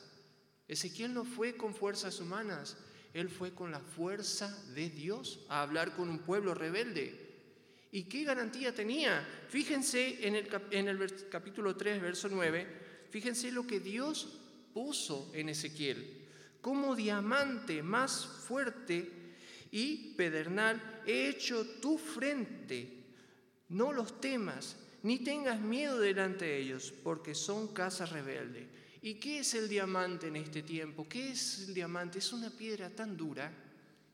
Ezequiel 0.66 1.14
no 1.14 1.24
fue 1.24 1.56
con 1.56 1.74
fuerzas 1.74 2.20
humanas, 2.20 2.76
él 3.12 3.28
fue 3.28 3.52
con 3.52 3.72
la 3.72 3.80
fuerza 3.80 4.56
de 4.74 4.88
Dios 4.88 5.40
a 5.48 5.62
hablar 5.62 5.96
con 5.96 6.08
un 6.08 6.20
pueblo 6.20 6.54
rebelde. 6.54 7.29
¿Y 7.92 8.04
qué 8.04 8.24
garantía 8.24 8.74
tenía? 8.74 9.26
Fíjense 9.48 10.26
en 10.26 10.36
el, 10.36 11.28
capítulo 11.28 11.76
3, 11.76 12.00
verso 12.00 12.28
9, 12.30 12.66
fíjense 13.10 13.50
lo 13.50 13.66
que 13.66 13.80
Dios 13.80 14.38
puso 14.72 15.30
en 15.34 15.48
Ezequiel. 15.48 16.28
Como 16.60 16.94
diamante 16.94 17.82
más 17.82 18.26
fuerte 18.46 19.10
y 19.72 20.14
pedernal 20.14 21.02
he 21.06 21.28
hecho 21.28 21.66
tu 21.80 21.98
frente. 21.98 22.98
No 23.70 23.92
los 23.92 24.20
temas, 24.20 24.76
ni 25.02 25.20
tengas 25.20 25.60
miedo 25.60 25.98
delante 25.98 26.44
de 26.44 26.58
ellos, 26.58 26.92
porque 27.02 27.34
son 27.34 27.68
casa 27.68 28.06
rebelde. 28.06 28.68
¿Y 29.02 29.14
qué 29.14 29.38
es 29.40 29.54
el 29.54 29.68
diamante 29.68 30.28
en 30.28 30.36
este 30.36 30.62
tiempo? 30.62 31.08
¿Qué 31.08 31.30
es 31.30 31.66
el 31.68 31.74
diamante? 31.74 32.18
Es 32.18 32.32
una 32.32 32.50
piedra 32.50 32.90
tan 32.90 33.16
dura, 33.16 33.50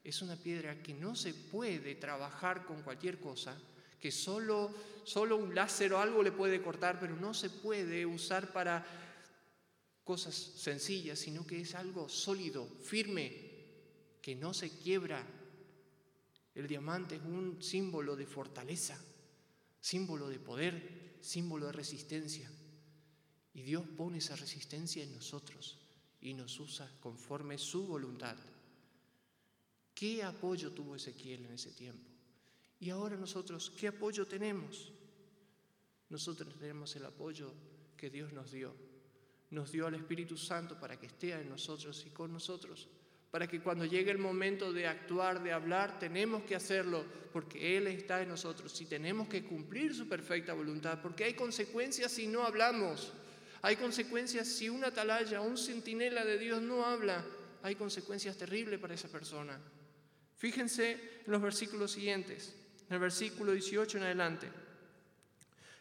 es 0.07 0.23
una 0.23 0.37
piedra 0.37 0.81
que 0.85 0.95
no 0.95 1.17
se 1.17 1.35
puede 1.35 1.97
trabajar 1.97 2.65
con 2.65 2.81
cualquier 2.83 3.19
cosa, 3.19 3.61
que 3.99 4.13
solo, 4.13 4.73
solo 5.03 5.37
un 5.37 5.53
láser 5.53 5.93
o 5.93 5.99
algo 5.99 6.23
le 6.23 6.31
puede 6.31 6.63
cortar, 6.63 7.01
pero 7.01 7.17
no 7.17 7.35
se 7.35 7.51
puede 7.51 8.07
usar 8.07 8.53
para 8.53 8.87
cosas 10.05 10.33
sencillas, 10.37 11.19
sino 11.19 11.45
que 11.45 11.61
es 11.61 11.75
algo 11.75 12.09
sólido, 12.09 12.69
firme, 12.85 13.33
que 14.23 14.37
no 14.37 14.55
se 14.55 14.71
quiebra. 14.71 15.27
El 16.55 16.69
diamante 16.69 17.17
es 17.17 17.23
un 17.23 17.61
símbolo 17.61 18.15
de 18.15 18.27
fortaleza, 18.27 18.97
símbolo 19.81 20.29
de 20.29 20.39
poder, 20.39 21.17
símbolo 21.21 21.67
de 21.67 21.73
resistencia. 21.73 22.49
Y 23.55 23.63
Dios 23.63 23.83
pone 23.97 24.19
esa 24.19 24.37
resistencia 24.37 25.03
en 25.03 25.13
nosotros 25.13 25.81
y 26.21 26.33
nos 26.33 26.61
usa 26.61 26.89
conforme 27.01 27.59
su 27.59 27.89
voluntad. 27.89 28.37
¿Qué 29.97 30.23
apoyo 30.23 30.73
tuvo 30.73 30.95
Ezequiel 30.95 31.47
en 31.47 31.55
ese 31.55 31.73
tiempo? 31.73 32.11
Y 32.79 32.91
ahora 32.91 33.17
nosotros, 33.17 33.73
¿qué 33.81 33.89
apoyo 33.89 34.27
tenemos? 34.27 34.93
Nosotros 36.11 36.55
tenemos 36.59 36.95
el 36.97 37.07
apoyo 37.07 37.51
que 37.97 38.11
Dios 38.11 38.31
nos 38.35 38.53
dio. 38.53 38.75
Nos 39.49 39.73
dio 39.73 39.87
al 39.87 39.95
Espíritu 39.95 40.37
Santo 40.37 40.79
para 40.79 41.01
que 41.01 41.07
esté 41.07 41.33
en 41.33 41.49
nosotros 41.49 42.05
y 42.07 42.11
con 42.11 42.31
nosotros. 42.31 42.89
Para 43.31 43.47
que 43.47 43.63
cuando 43.63 43.87
llegue 43.87 44.11
el 44.11 44.19
momento 44.19 44.71
de 44.71 44.87
actuar, 44.87 45.43
de 45.43 45.53
hablar, 45.53 45.99
tenemos 45.99 46.43
que 46.43 46.57
hacerlo 46.57 47.03
porque 47.33 47.79
Él 47.79 47.87
está 47.87 48.21
en 48.21 48.29
nosotros 48.29 48.79
y 48.83 48.85
tenemos 48.85 49.29
que 49.29 49.45
cumplir 49.45 49.95
su 49.95 50.07
perfecta 50.07 50.53
voluntad 50.53 51.01
porque 51.01 51.25
hay 51.25 51.33
consecuencias 51.33 52.13
si 52.13 52.27
no 52.27 52.43
hablamos. 52.43 53.15
Hay 53.63 53.77
consecuencias 53.77 54.47
si 54.47 54.69
una 54.69 54.89
atalaya, 54.89 55.41
un 55.41 55.57
centinela 55.57 56.23
de 56.23 56.39
Dios 56.39 56.61
no 56.61 56.85
habla, 56.85 57.25
hay 57.63 57.77
consecuencias 57.77 58.37
terribles 58.37 58.79
para 58.79 58.93
esa 58.93 59.09
persona. 59.09 59.59
Fíjense 60.37 60.93
en 61.25 61.33
los 61.33 61.41
versículos 61.41 61.93
siguientes, 61.93 62.55
en 62.89 62.95
el 62.95 63.01
versículo 63.01 63.53
18 63.53 63.99
en 63.99 64.05
adelante. 64.05 64.49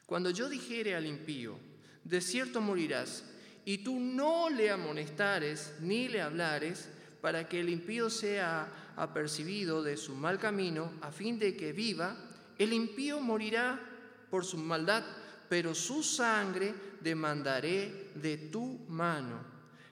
Cuando 0.06 0.30
yo 0.30 0.48
dijere 0.48 0.96
al 0.96 1.06
impío, 1.06 1.58
de 2.04 2.22
cierto 2.22 2.62
morirás, 2.62 3.24
y 3.66 3.80
tú 3.80 4.00
no 4.00 4.50
le 4.50 4.70
amonestares 4.70 5.74
ni 5.82 6.08
le 6.08 6.22
hablares, 6.22 6.90
para 7.22 7.50
que 7.50 7.60
el 7.60 7.70
impío 7.70 8.10
sea 8.10 8.94
apercibido 8.96 9.82
de 9.82 9.98
su 9.98 10.14
mal 10.14 10.38
camino, 10.38 10.94
a 11.02 11.12
fin 11.12 11.40
de 11.40 11.58
que 11.58 11.74
viva, 11.74 12.16
el 12.58 12.72
impío 12.72 13.20
morirá 13.20 13.80
por 14.30 14.46
su 14.46 14.58
maldad, 14.58 15.04
pero 15.50 15.74
su 15.74 16.04
sangre 16.04 16.74
demandaré 17.02 18.12
de 18.16 18.38
tu 18.38 18.86
mano. 18.88 19.44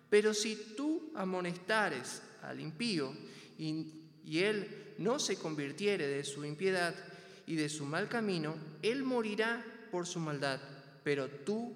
Pero 0.09 0.33
si 0.33 0.75
tú 0.77 1.11
amonestares 1.15 2.21
al 2.43 2.59
impío 2.59 3.11
y, 3.57 4.02
él 4.25 4.95
no 4.97 5.19
se 5.19 5.37
convirtiere 5.37 6.07
de 6.07 6.23
su 6.23 6.45
impiedad 6.45 6.95
y 7.45 7.55
de 7.55 7.69
su 7.69 7.85
mal 7.85 8.07
camino, 8.07 8.55
él 8.81 9.03
morirá 9.03 9.63
por 9.91 10.07
su 10.07 10.19
maldad, 10.19 10.59
pero 11.03 11.29
tú 11.29 11.73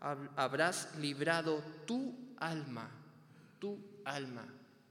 habrás 0.00 0.96
librado 0.98 1.62
tu 1.86 2.14
alma, 2.38 2.90
tu 3.58 3.78
alma. 4.04 4.46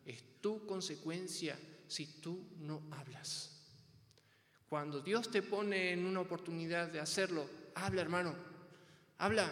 Es 0.06 0.24
tu 0.42 0.66
consecuencia 0.66 1.58
si 1.88 2.06
tú 2.22 2.48
no 2.60 2.82
hablas. 2.92 3.52
Cuando 4.68 5.02
Dios 5.02 5.30
te 5.30 5.44
pone 5.44 5.92
en 5.92 6.06
una 6.06 6.22
oportunidad 6.22 6.88
de 6.88 7.00
hacerlo, 7.00 7.48
habla 7.76 8.02
hermano, 8.02 8.36
habla, 9.20 9.52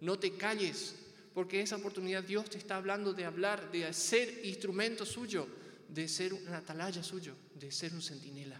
no 0.00 0.18
te 0.18 0.36
calles, 0.36 0.96
porque 1.32 1.60
esa 1.60 1.76
oportunidad 1.76 2.24
Dios 2.24 2.50
te 2.50 2.58
está 2.58 2.76
hablando 2.76 3.12
de 3.12 3.24
hablar, 3.24 3.70
de 3.70 3.92
ser 3.92 4.44
instrumento 4.44 5.06
suyo, 5.06 5.46
de 5.92 6.08
ser 6.08 6.32
una 6.32 6.58
atalaya 6.58 7.02
suyo, 7.02 7.36
de 7.54 7.70
ser 7.70 7.92
un 7.92 8.00
centinela. 8.00 8.58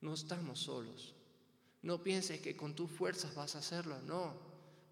No 0.00 0.14
estamos 0.14 0.58
solos. 0.58 1.14
No 1.82 2.02
pienses 2.02 2.40
que 2.40 2.56
con 2.56 2.74
tus 2.74 2.90
fuerzas 2.90 3.34
vas 3.34 3.54
a 3.54 3.60
hacerlo, 3.60 4.00
no, 4.02 4.34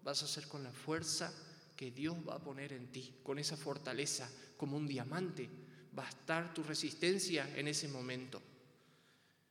vas 0.03 0.21
a 0.21 0.25
hacer 0.25 0.47
con 0.47 0.63
la 0.63 0.71
fuerza 0.71 1.33
que 1.75 1.91
Dios 1.91 2.15
va 2.27 2.35
a 2.35 2.43
poner 2.43 2.71
en 2.71 2.89
ti, 2.89 3.19
con 3.21 3.37
esa 3.37 3.57
fortaleza, 3.57 4.29
como 4.55 4.77
un 4.77 4.87
diamante, 4.87 5.49
va 5.97 6.05
a 6.05 6.09
estar 6.09 6.53
tu 6.53 6.63
resistencia 6.63 7.53
en 7.57 7.67
ese 7.67 7.89
momento. 7.89 8.41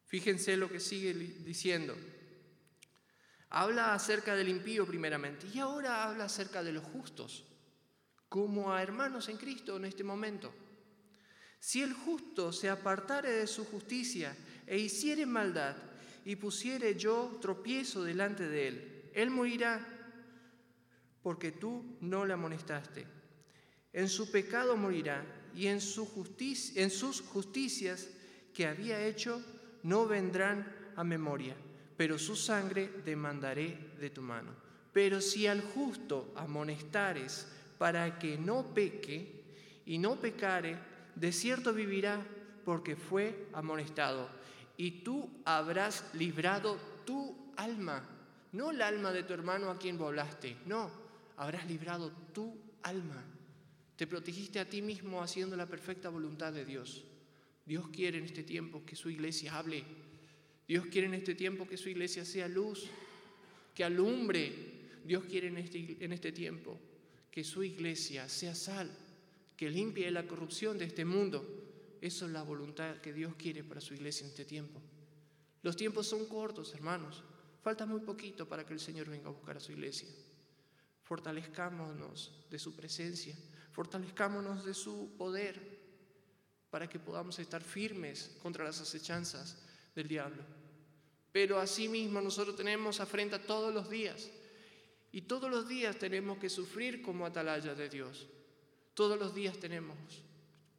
Fíjense 0.07 0.57
lo 0.57 0.71
que 0.71 0.81
sigue 0.81 1.13
diciendo. 1.13 1.95
Habla 3.51 3.93
acerca 3.93 4.35
del 4.35 4.49
impío 4.49 4.87
primeramente 4.87 5.47
y 5.53 5.59
ahora 5.59 6.05
habla 6.05 6.25
acerca 6.25 6.63
de 6.63 6.73
los 6.73 6.85
justos, 6.85 7.45
como 8.29 8.73
a 8.73 8.83
hermanos 8.83 9.29
en 9.29 9.37
Cristo 9.37 9.77
en 9.77 9.85
este 9.85 10.05
momento. 10.05 10.53
Si 11.61 11.83
el 11.83 11.93
justo 11.93 12.53
se 12.53 12.69
apartare 12.69 13.31
de 13.31 13.47
su 13.47 13.65
justicia 13.65 14.37
e 14.67 14.79
hiciere 14.79 15.27
maldad 15.27 15.77
y 16.25 16.35
pusiere 16.35 16.97
yo 16.97 17.39
tropiezo 17.41 18.03
delante 18.03 18.49
de 18.49 18.69
él, 18.69 19.11
él 19.15 19.31
morirá 19.31 19.87
porque 21.23 21.53
tú 21.53 21.97
no 22.01 22.27
le 22.27 22.33
amonestaste. 22.33 23.07
En 23.93 24.09
su 24.09 24.33
pecado 24.33 24.77
morirá 24.77 25.25
y 25.55 25.67
en, 25.67 25.79
en 25.79 26.91
sus 26.91 27.21
justicias 27.21 28.09
que 28.53 28.67
había 28.67 29.05
hecho 29.07 29.41
no 29.85 30.07
vendrán 30.07 30.67
a 30.97 31.05
memoria 31.05 31.55
pero 32.01 32.19
su 32.19 32.35
sangre 32.35 32.89
demandaré 33.05 33.77
de 34.01 34.09
tu 34.09 34.23
mano. 34.23 34.53
Pero 34.91 35.21
si 35.21 35.47
al 35.47 35.61
justo 35.61 36.33
amonestares 36.35 37.47
para 37.77 38.19
que 38.19 38.39
no 38.39 38.73
peque 38.73 39.45
y 39.85 39.99
no 39.99 40.19
pecare, 40.19 40.79
de 41.21 41.33
cierto 41.33 41.73
vivirá 41.73 42.27
porque 42.65 42.97
fue 42.97 43.47
amonestado. 43.53 44.29
Y 44.77 45.03
tú 45.03 45.31
habrás 45.45 46.05
librado 46.15 46.79
tu 47.05 47.53
alma, 47.57 48.03
no 48.53 48.71
el 48.71 48.83
alma 48.83 49.13
de 49.13 49.23
tu 49.23 49.35
hermano 49.35 49.71
a 49.71 49.79
quien 49.79 49.99
volaste, 49.99 50.57
no, 50.67 50.91
habrás 51.37 51.67
librado 51.69 52.11
tu 52.33 52.57
alma. 52.83 53.23
Te 53.97 54.07
protegiste 54.07 54.59
a 54.59 54.69
ti 54.69 54.81
mismo 54.81 55.23
haciendo 55.23 55.57
la 55.57 55.67
perfecta 55.67 56.09
voluntad 56.09 56.53
de 56.53 56.65
Dios. 56.65 57.05
Dios 57.67 57.89
quiere 57.89 58.19
en 58.19 58.25
este 58.25 58.43
tiempo 58.43 58.83
que 58.85 58.97
su 58.97 59.11
iglesia 59.11 59.57
hable 59.57 59.85
Dios 60.71 60.87
quiere 60.87 61.09
en 61.09 61.15
este 61.15 61.35
tiempo 61.35 61.67
que 61.67 61.77
su 61.77 61.89
iglesia 61.89 62.25
sea 62.25 62.47
luz, 62.47 62.87
que 63.75 63.83
alumbre. 63.83 64.53
Dios 65.05 65.25
quiere 65.25 65.49
en 65.49 65.57
este, 65.57 65.97
en 65.99 66.13
este 66.13 66.31
tiempo 66.31 66.79
que 67.29 67.43
su 67.43 67.65
iglesia 67.65 68.29
sea 68.29 68.55
sal, 68.55 68.89
que 69.61 69.69
limpie 69.69 70.11
la 70.11 70.27
corrupción 70.27 70.79
de 70.79 70.87
este 70.87 71.05
mundo. 71.05 71.45
Eso 72.01 72.25
es 72.25 72.33
la 72.33 72.43
voluntad 72.43 72.97
que 72.97 73.13
Dios 73.13 73.35
quiere 73.37 73.63
para 73.63 73.83
su 73.83 73.93
iglesia 73.93 74.25
en 74.25 74.31
este 74.31 74.47
tiempo. 74.47 74.81
Los 75.61 75.77
tiempos 75.77 76.07
son 76.07 76.25
cortos, 76.25 76.73
hermanos. 76.73 77.23
Falta 77.61 77.85
muy 77.85 78.01
poquito 78.01 78.49
para 78.49 78.65
que 78.65 78.73
el 78.73 78.81
Señor 78.81 79.11
venga 79.11 79.29
a 79.29 79.33
buscar 79.33 79.59
a 79.59 79.61
su 79.61 79.73
iglesia. 79.73 80.09
Fortalezcámonos 81.03 82.47
de 82.49 82.59
su 82.59 82.75
presencia, 82.75 83.37
fortalezcámonos 83.73 84.65
de 84.65 84.73
su 84.73 85.15
poder 85.19 85.79
para 86.71 86.89
que 86.89 86.99
podamos 86.99 87.39
estar 87.39 87.63
firmes 87.63 88.39
contra 88.43 88.65
las 88.65 88.81
acechanzas 88.81 89.63
del 89.95 90.09
diablo. 90.09 90.43
Pero 91.33 91.59
asimismo 91.59 92.23
nosotros 92.23 92.57
tenemos 92.57 92.99
afrenta 92.99 93.39
todos 93.39 93.75
los 93.75 93.91
días. 93.91 94.31
Y 95.13 95.21
todos 95.21 95.51
los 95.51 95.69
días 95.69 95.99
tenemos 95.99 96.39
que 96.39 96.49
sufrir 96.49 97.03
como 97.03 97.27
atalaya 97.27 97.75
de 97.75 97.91
Dios. 97.91 98.27
Todos 98.95 99.19
los 99.19 99.35
días 99.35 99.59
tenemos 99.59 99.97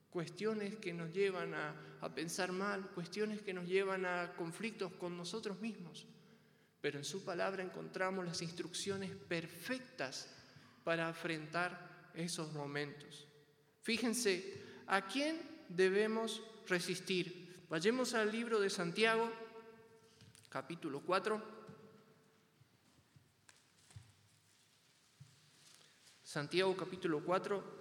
cuestiones 0.10 0.76
que 0.78 0.94
nos 0.94 1.12
llevan 1.14 1.54
a, 1.54 1.74
pensar 2.14 2.52
mal, 2.52 2.90
cuestiones 2.92 3.42
que 3.42 3.54
nos 3.54 3.68
llevan 3.68 4.06
a 4.06 4.34
conflictos 4.36 4.92
con 4.94 5.18
nosotros 5.18 5.60
mismos. 5.60 6.06
pero 6.82 6.98
en 6.98 7.06
su 7.06 7.24
palabra 7.24 7.64
encontramos 7.64 8.26
las 8.26 8.42
instrucciones 8.42 9.12
perfectas 9.12 10.28
para 10.84 11.10
afrontar 11.10 12.10
esos 12.16 12.52
momentos. 12.54 13.28
Fíjense, 13.84 14.64
¿a 14.88 15.06
quién 15.06 15.40
debemos 15.70 16.42
resistir? 16.68 17.66
Vayamos 17.70 18.16
al 18.16 18.32
libro 18.32 18.60
de 18.60 18.70
Santiago, 18.70 19.32
capítulo 20.50 21.02
4. 21.02 21.62
Santiago 26.24 26.76
capítulo 26.76 27.24
4, 27.24 27.81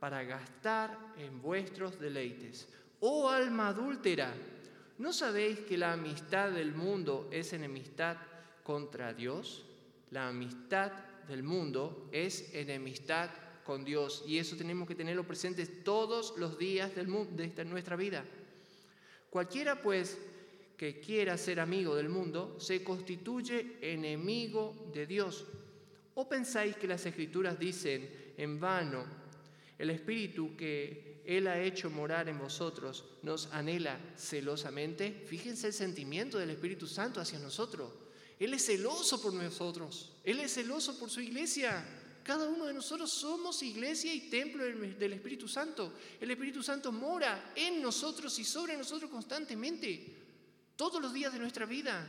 para 0.00 0.22
gastar 0.22 0.96
en 1.16 1.40
vuestros 1.42 1.98
deleites. 1.98 2.68
Oh 3.00 3.28
alma 3.28 3.68
adúltera, 3.68 4.32
¿no 4.98 5.12
sabéis 5.12 5.60
que 5.60 5.78
la 5.78 5.92
amistad 5.92 6.50
del 6.50 6.74
mundo 6.74 7.28
es 7.30 7.52
enemistad 7.52 8.16
contra 8.62 9.12
Dios? 9.12 9.64
La 10.10 10.28
amistad 10.28 10.92
del 11.28 11.42
mundo 11.42 12.08
es 12.12 12.52
enemistad 12.54 13.30
con 13.64 13.84
Dios 13.84 14.24
y 14.26 14.38
eso 14.38 14.56
tenemos 14.56 14.88
que 14.88 14.94
tenerlo 14.94 15.26
presente 15.26 15.66
todos 15.66 16.34
los 16.38 16.58
días 16.58 16.94
de 16.94 17.64
nuestra 17.64 17.96
vida. 17.96 18.24
Cualquiera 19.30 19.80
pues 19.82 20.16
que 20.76 21.00
quiera 21.00 21.36
ser 21.36 21.60
amigo 21.60 21.94
del 21.94 22.08
mundo 22.08 22.56
se 22.58 22.82
constituye 22.82 23.76
enemigo 23.82 24.90
de 24.94 25.06
Dios. 25.06 25.44
¿O 26.14 26.28
pensáis 26.28 26.76
que 26.76 26.86
las 26.86 27.04
escrituras 27.04 27.58
dicen 27.58 28.32
en 28.36 28.58
vano, 28.58 29.04
el 29.78 29.90
Espíritu 29.90 30.56
que 30.56 31.22
Él 31.24 31.46
ha 31.46 31.60
hecho 31.60 31.88
morar 31.88 32.28
en 32.28 32.38
vosotros 32.38 33.04
nos 33.22 33.46
anhela 33.52 33.98
celosamente? 34.16 35.24
Fíjense 35.26 35.68
el 35.68 35.72
sentimiento 35.72 36.38
del 36.38 36.50
Espíritu 36.50 36.86
Santo 36.86 37.20
hacia 37.20 37.38
nosotros. 37.38 37.92
Él 38.38 38.54
es 38.54 38.66
celoso 38.66 39.20
por 39.20 39.32
nosotros, 39.32 40.12
Él 40.24 40.40
es 40.40 40.54
celoso 40.54 40.98
por 40.98 41.10
su 41.10 41.20
iglesia. 41.20 41.84
Cada 42.22 42.46
uno 42.46 42.66
de 42.66 42.74
nosotros 42.74 43.10
somos 43.10 43.62
iglesia 43.62 44.12
y 44.12 44.28
templo 44.28 44.62
del 44.62 45.12
Espíritu 45.14 45.48
Santo. 45.48 45.94
El 46.20 46.30
Espíritu 46.30 46.62
Santo 46.62 46.92
mora 46.92 47.52
en 47.56 47.80
nosotros 47.80 48.38
y 48.38 48.44
sobre 48.44 48.76
nosotros 48.76 49.10
constantemente, 49.10 50.14
todos 50.76 51.00
los 51.00 51.14
días 51.14 51.32
de 51.32 51.38
nuestra 51.38 51.64
vida. 51.64 52.06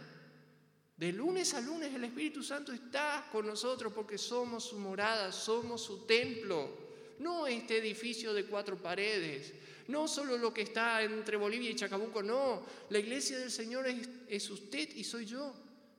De 0.98 1.14
lunes 1.14 1.54
a 1.54 1.62
lunes 1.62 1.96
el 1.96 2.04
Espíritu 2.04 2.44
Santo 2.44 2.74
está 2.74 3.30
con 3.32 3.48
nosotros 3.48 3.94
porque 3.94 4.18
somos 4.18 4.66
su 4.66 4.78
morada, 4.78 5.32
somos 5.32 5.82
su 5.82 6.06
templo. 6.06 6.89
No 7.20 7.48
este 7.48 7.78
edificio 7.78 8.34
de 8.34 8.46
cuatro 8.46 8.82
paredes, 8.82 9.54
no 9.88 10.08
solo 10.08 10.38
lo 10.38 10.54
que 10.54 10.62
está 10.62 11.04
entre 11.04 11.38
Bolivia 11.38 11.70
y 11.70 11.76
Chacabuco, 11.76 12.24
no. 12.24 12.66
La 12.90 13.00
iglesia 13.00 13.38
del 13.40 13.52
Señor 13.52 13.86
es, 14.28 14.50
usted 14.50 14.96
y 14.96 15.04
soy 15.04 15.26
yo. 15.26 15.54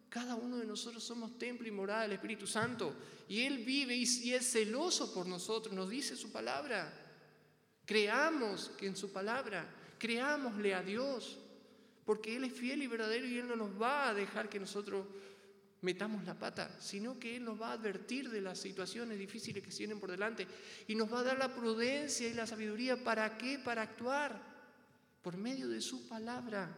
Cada 0.09 0.35
uno 0.35 0.57
de 0.57 0.67
nosotros 0.67 1.05
somos 1.05 1.39
templo 1.39 1.69
y 1.69 1.71
morada 1.71 2.03
del 2.03 2.13
Espíritu 2.13 2.47
Santo. 2.47 2.95
Y 3.29 3.43
Él 3.43 3.59
vive 3.59 3.95
y, 3.95 4.05
y 4.25 4.35
es 4.35 4.51
celoso 4.51 5.15
por 5.15 5.27
nosotros, 5.27 5.75
nos 5.75 5.89
dice 5.89 6.17
su 6.17 6.33
palabra. 6.33 6.93
Creamos 7.85 8.71
que 8.79 8.87
en 8.87 8.97
su 8.97 9.13
palabra, 9.13 9.69
creámosle 9.99 10.75
a 10.75 10.83
Dios 10.83 11.39
porque 12.05 12.35
Él 12.35 12.43
es 12.43 12.53
fiel 12.53 12.83
y 12.83 12.87
verdadero 12.89 13.25
y 13.25 13.39
Él 13.39 13.47
no 13.47 13.55
nos 13.55 13.81
va 13.81 14.09
a 14.09 14.15
dejar 14.15 14.49
que 14.49 14.59
nosotros 14.59 15.07
metamos 15.83 16.25
la 16.25 16.39
pata, 16.39 16.77
sino 16.79 17.19
que 17.19 17.37
Él 17.37 17.45
nos 17.45 17.61
va 17.61 17.71
a 17.71 17.73
advertir 17.73 18.31
de 18.31 18.41
las 18.41 18.59
situaciones 18.59 19.19
difíciles 19.19 19.63
que 19.63 19.71
tienen 19.71 19.99
por 19.99 20.11
delante 20.11 20.47
y 20.87 20.95
nos 20.95 21.13
va 21.13 21.21
a 21.21 21.25
dar 21.25 21.39
la 21.39 21.55
prudencia 21.55 22.29
y 22.29 22.35
la 22.35 22.47
sabiduría. 22.47 23.03
¿Para 23.03 23.39
qué? 23.39 23.59
Para 23.59 23.83
actuar 23.83 24.41
por 25.23 25.37
medio 25.37 25.69
de 25.69 25.81
su 25.81 26.09
palabra, 26.09 26.77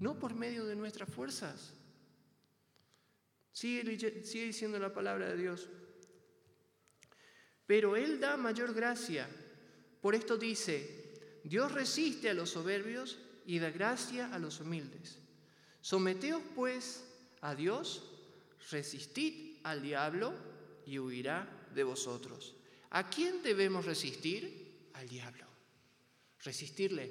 no 0.00 0.18
por 0.18 0.34
medio 0.34 0.64
de 0.64 0.76
nuestras 0.76 1.08
fuerzas. 1.08 1.74
Sigue, 3.52 4.24
sigue 4.24 4.46
diciendo 4.46 4.78
la 4.78 4.92
palabra 4.92 5.28
de 5.28 5.36
Dios. 5.36 5.68
Pero 7.66 7.96
Él 7.96 8.20
da 8.20 8.36
mayor 8.36 8.74
gracia. 8.74 9.28
Por 10.00 10.14
esto 10.14 10.36
dice, 10.36 11.40
Dios 11.44 11.72
resiste 11.72 12.30
a 12.30 12.34
los 12.34 12.50
soberbios 12.50 13.18
y 13.46 13.58
da 13.58 13.70
gracia 13.70 14.32
a 14.34 14.38
los 14.38 14.60
humildes. 14.60 15.18
Someteos 15.80 16.42
pues 16.54 17.04
a 17.40 17.54
Dios, 17.54 18.10
resistid 18.70 19.58
al 19.64 19.82
diablo 19.82 20.32
y 20.86 20.98
huirá 20.98 21.68
de 21.74 21.84
vosotros. 21.84 22.54
¿A 22.90 23.08
quién 23.08 23.42
debemos 23.42 23.84
resistir? 23.84 24.90
Al 24.94 25.08
diablo. 25.08 25.46
Resistirle. 26.40 27.10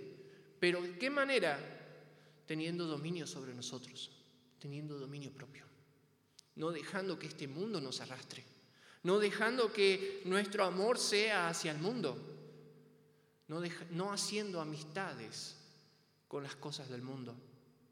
¿Pero 0.60 0.82
de 0.82 0.98
qué 0.98 1.10
manera? 1.10 1.60
Teniendo 2.46 2.86
dominio 2.86 3.28
sobre 3.28 3.54
nosotros, 3.54 4.12
teniendo 4.60 4.98
dominio 4.98 5.32
propio. 5.32 5.66
No 6.56 6.72
dejando 6.72 7.18
que 7.18 7.28
este 7.28 7.48
mundo 7.48 7.82
nos 7.82 8.00
arrastre. 8.02 8.44
No 9.04 9.20
dejando 9.20 9.74
que 9.74 10.22
nuestro 10.26 10.64
amor 10.64 10.98
sea 10.98 11.50
hacia 11.50 11.72
el 11.72 11.80
mundo. 11.80 12.18
No, 13.48 13.62
no 13.92 14.14
haciendo 14.14 14.62
amistades 14.62 15.58
con 16.34 16.42
las 16.42 16.56
cosas 16.56 16.90
del 16.90 17.04
mundo, 17.04 17.36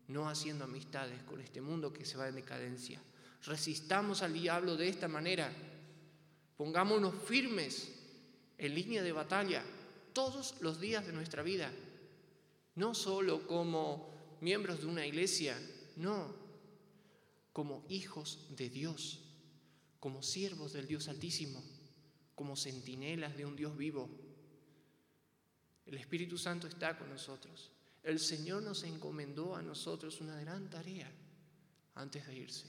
no 0.07 0.27
haciendo 0.27 0.63
amistades 0.63 1.21
con 1.23 1.41
este 1.41 1.61
mundo 1.61 1.93
que 1.93 2.05
se 2.05 2.17
va 2.17 2.27
en 2.27 2.35
decadencia. 2.35 2.99
Resistamos 3.43 4.21
al 4.21 4.33
diablo 4.33 4.75
de 4.77 4.89
esta 4.89 5.07
manera. 5.07 5.51
Pongámonos 6.57 7.15
firmes 7.25 7.91
en 8.57 8.75
línea 8.75 9.01
de 9.01 9.11
batalla 9.11 9.63
todos 10.13 10.55
los 10.61 10.79
días 10.79 11.05
de 11.05 11.13
nuestra 11.13 11.41
vida, 11.41 11.71
no 12.75 12.93
solo 12.93 13.47
como 13.47 14.37
miembros 14.41 14.81
de 14.81 14.87
una 14.87 15.05
iglesia, 15.05 15.57
no, 15.95 16.35
como 17.53 17.85
hijos 17.89 18.47
de 18.55 18.69
Dios, 18.69 19.19
como 19.99 20.23
siervos 20.23 20.73
del 20.73 20.87
Dios 20.87 21.07
Altísimo, 21.07 21.63
como 22.35 22.55
centinelas 22.55 23.35
de 23.37 23.45
un 23.45 23.55
Dios 23.55 23.77
vivo. 23.77 24.09
El 25.85 25.97
Espíritu 25.97 26.37
Santo 26.37 26.67
está 26.67 26.97
con 26.97 27.09
nosotros. 27.09 27.71
El 28.03 28.19
Señor 28.19 28.63
nos 28.63 28.83
encomendó 28.83 29.55
a 29.55 29.61
nosotros 29.61 30.21
una 30.21 30.39
gran 30.39 30.69
tarea 30.69 31.11
antes 31.95 32.25
de 32.25 32.35
irse, 32.35 32.67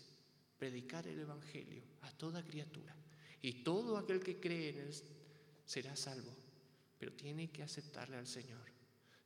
predicar 0.63 1.09
el 1.09 1.19
Evangelio 1.19 1.83
a 2.03 2.13
toda 2.13 2.45
criatura. 2.45 2.95
Y 3.41 3.65
todo 3.65 3.99
aquel 3.99 4.21
que 4.21 4.39
cree 4.39 4.69
en 4.69 4.79
Él 4.79 4.95
será 5.65 5.97
salvo, 5.97 6.33
pero 7.01 7.15
tiene 7.15 7.51
que 7.51 7.65
aceptarle 7.65 8.17
al 8.17 8.29
Señor. 8.29 8.63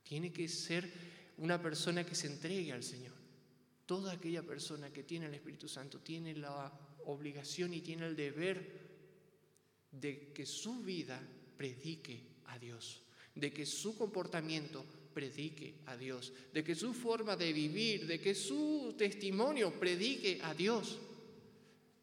Tiene 0.03 0.33
que 0.33 0.49
ser 0.49 0.91
una 1.37 1.61
persona 1.61 2.07
que 2.07 2.15
se 2.15 2.29
entregue 2.29 2.73
al 2.73 2.83
Señor. 2.83 3.13
Toda 3.85 4.13
aquella 4.13 4.45
persona 4.45 4.91
que 4.91 5.03
tiene 5.03 5.27
el 5.27 5.35
Espíritu 5.35 5.69
Santo 5.69 6.01
tiene 6.01 6.35
la 6.35 6.73
obligación 7.05 7.75
y 7.75 7.83
tiene 7.83 8.07
el 8.07 8.17
deber 8.17 8.57
de 9.93 10.33
que 10.33 10.47
su 10.47 10.83
vida 10.85 11.21
predique 11.59 12.23
a 12.47 12.59
Dios, 12.59 13.03
de 13.35 13.53
que 13.53 13.67
su 13.67 13.99
comportamiento 13.99 14.87
predique 15.13 15.83
a 15.85 15.99
Dios, 15.99 16.33
de 16.55 16.65
que 16.65 16.75
su 16.75 16.95
forma 16.95 17.37
de 17.37 17.53
vivir, 17.53 18.07
de 18.07 18.19
que 18.23 18.35
su 18.35 18.95
testimonio 18.97 19.79
predique 19.79 20.41
a 20.43 20.55
Dios. 20.55 20.99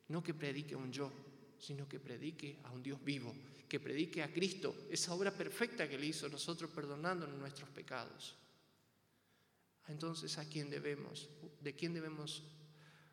No 0.09 0.23
que 0.23 0.33
predique 0.33 0.75
a 0.75 0.77
un 0.77 0.91
yo, 0.91 1.11
sino 1.57 1.87
que 1.87 1.99
predique 1.99 2.59
a 2.63 2.71
un 2.71 2.83
Dios 2.83 3.03
vivo, 3.03 3.33
que 3.69 3.79
predique 3.79 4.21
a 4.21 4.31
Cristo, 4.31 4.85
esa 4.89 5.13
obra 5.13 5.31
perfecta 5.31 5.87
que 5.87 5.97
le 5.97 6.07
hizo 6.07 6.29
nosotros 6.29 6.69
perdonándonos 6.71 7.37
nuestros 7.37 7.69
pecados. 7.69 8.35
Entonces, 9.87 10.37
¿a 10.37 10.47
quién 10.47 10.69
debemos? 10.69 11.29
¿De 11.61 11.73
quién 11.73 11.93
debemos 11.93 12.43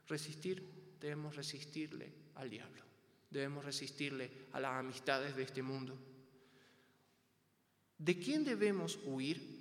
resistir? 0.07 0.97
Debemos 1.01 1.37
resistirle 1.37 2.13
al 2.35 2.51
diablo. 2.51 2.83
Debemos 3.31 3.65
resistirle 3.65 4.31
a 4.53 4.61
las 4.61 4.73
amistades 4.73 5.35
de 5.37 5.45
este 5.45 5.63
mundo. 5.63 5.97
¿De 7.97 8.19
quién 8.19 8.45
debemos 8.45 8.99
huir? 9.05 9.61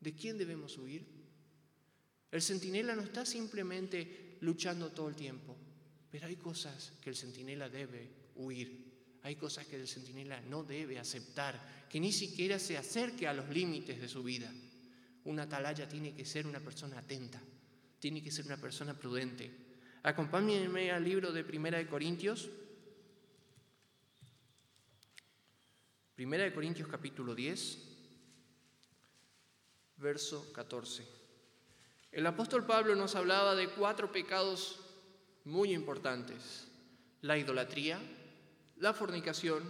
¿De 0.00 0.14
quién 0.14 0.36
debemos 0.36 0.76
huir? 0.76 1.06
El 2.30 2.42
centinela 2.42 2.94
no 2.94 3.02
está 3.02 3.26
simplemente 3.26 4.38
luchando 4.40 4.90
todo 4.90 5.08
el 5.08 5.16
tiempo, 5.16 5.56
pero 6.10 6.26
hay 6.26 6.36
cosas 6.36 6.92
que 7.00 7.10
el 7.10 7.16
centinela 7.16 7.68
debe 7.68 8.10
huir. 8.36 8.90
Hay 9.22 9.36
cosas 9.36 9.66
que 9.66 9.76
el 9.76 9.86
centinela 9.86 10.40
no 10.40 10.64
debe 10.64 10.98
aceptar, 10.98 11.86
que 11.88 12.00
ni 12.00 12.12
siquiera 12.12 12.58
se 12.58 12.76
acerque 12.76 13.28
a 13.28 13.34
los 13.34 13.48
límites 13.48 14.00
de 14.00 14.08
su 14.08 14.22
vida. 14.22 14.50
Una 15.24 15.42
atalaya 15.42 15.88
tiene 15.88 16.14
que 16.14 16.24
ser 16.24 16.46
una 16.46 16.60
persona 16.60 16.98
atenta, 16.98 17.40
tiene 17.98 18.22
que 18.22 18.30
ser 18.30 18.46
una 18.46 18.56
persona 18.56 18.98
prudente. 18.98 19.50
Acompáñenme 20.02 20.90
al 20.90 21.04
libro 21.04 21.32
de 21.32 21.44
Primera 21.44 21.78
de 21.78 21.86
Corintios. 21.86 22.48
Primera 26.14 26.44
de 26.44 26.52
Corintios 26.52 26.88
capítulo 26.88 27.34
10, 27.34 27.78
verso 29.98 30.52
14. 30.52 31.06
El 32.12 32.26
apóstol 32.26 32.66
Pablo 32.66 32.96
nos 32.96 33.14
hablaba 33.14 33.54
de 33.54 33.68
cuatro 33.68 34.10
pecados 34.10 34.89
muy 35.44 35.72
importantes. 35.72 36.66
La 37.22 37.36
idolatría, 37.38 38.00
la 38.78 38.94
fornicación, 38.94 39.62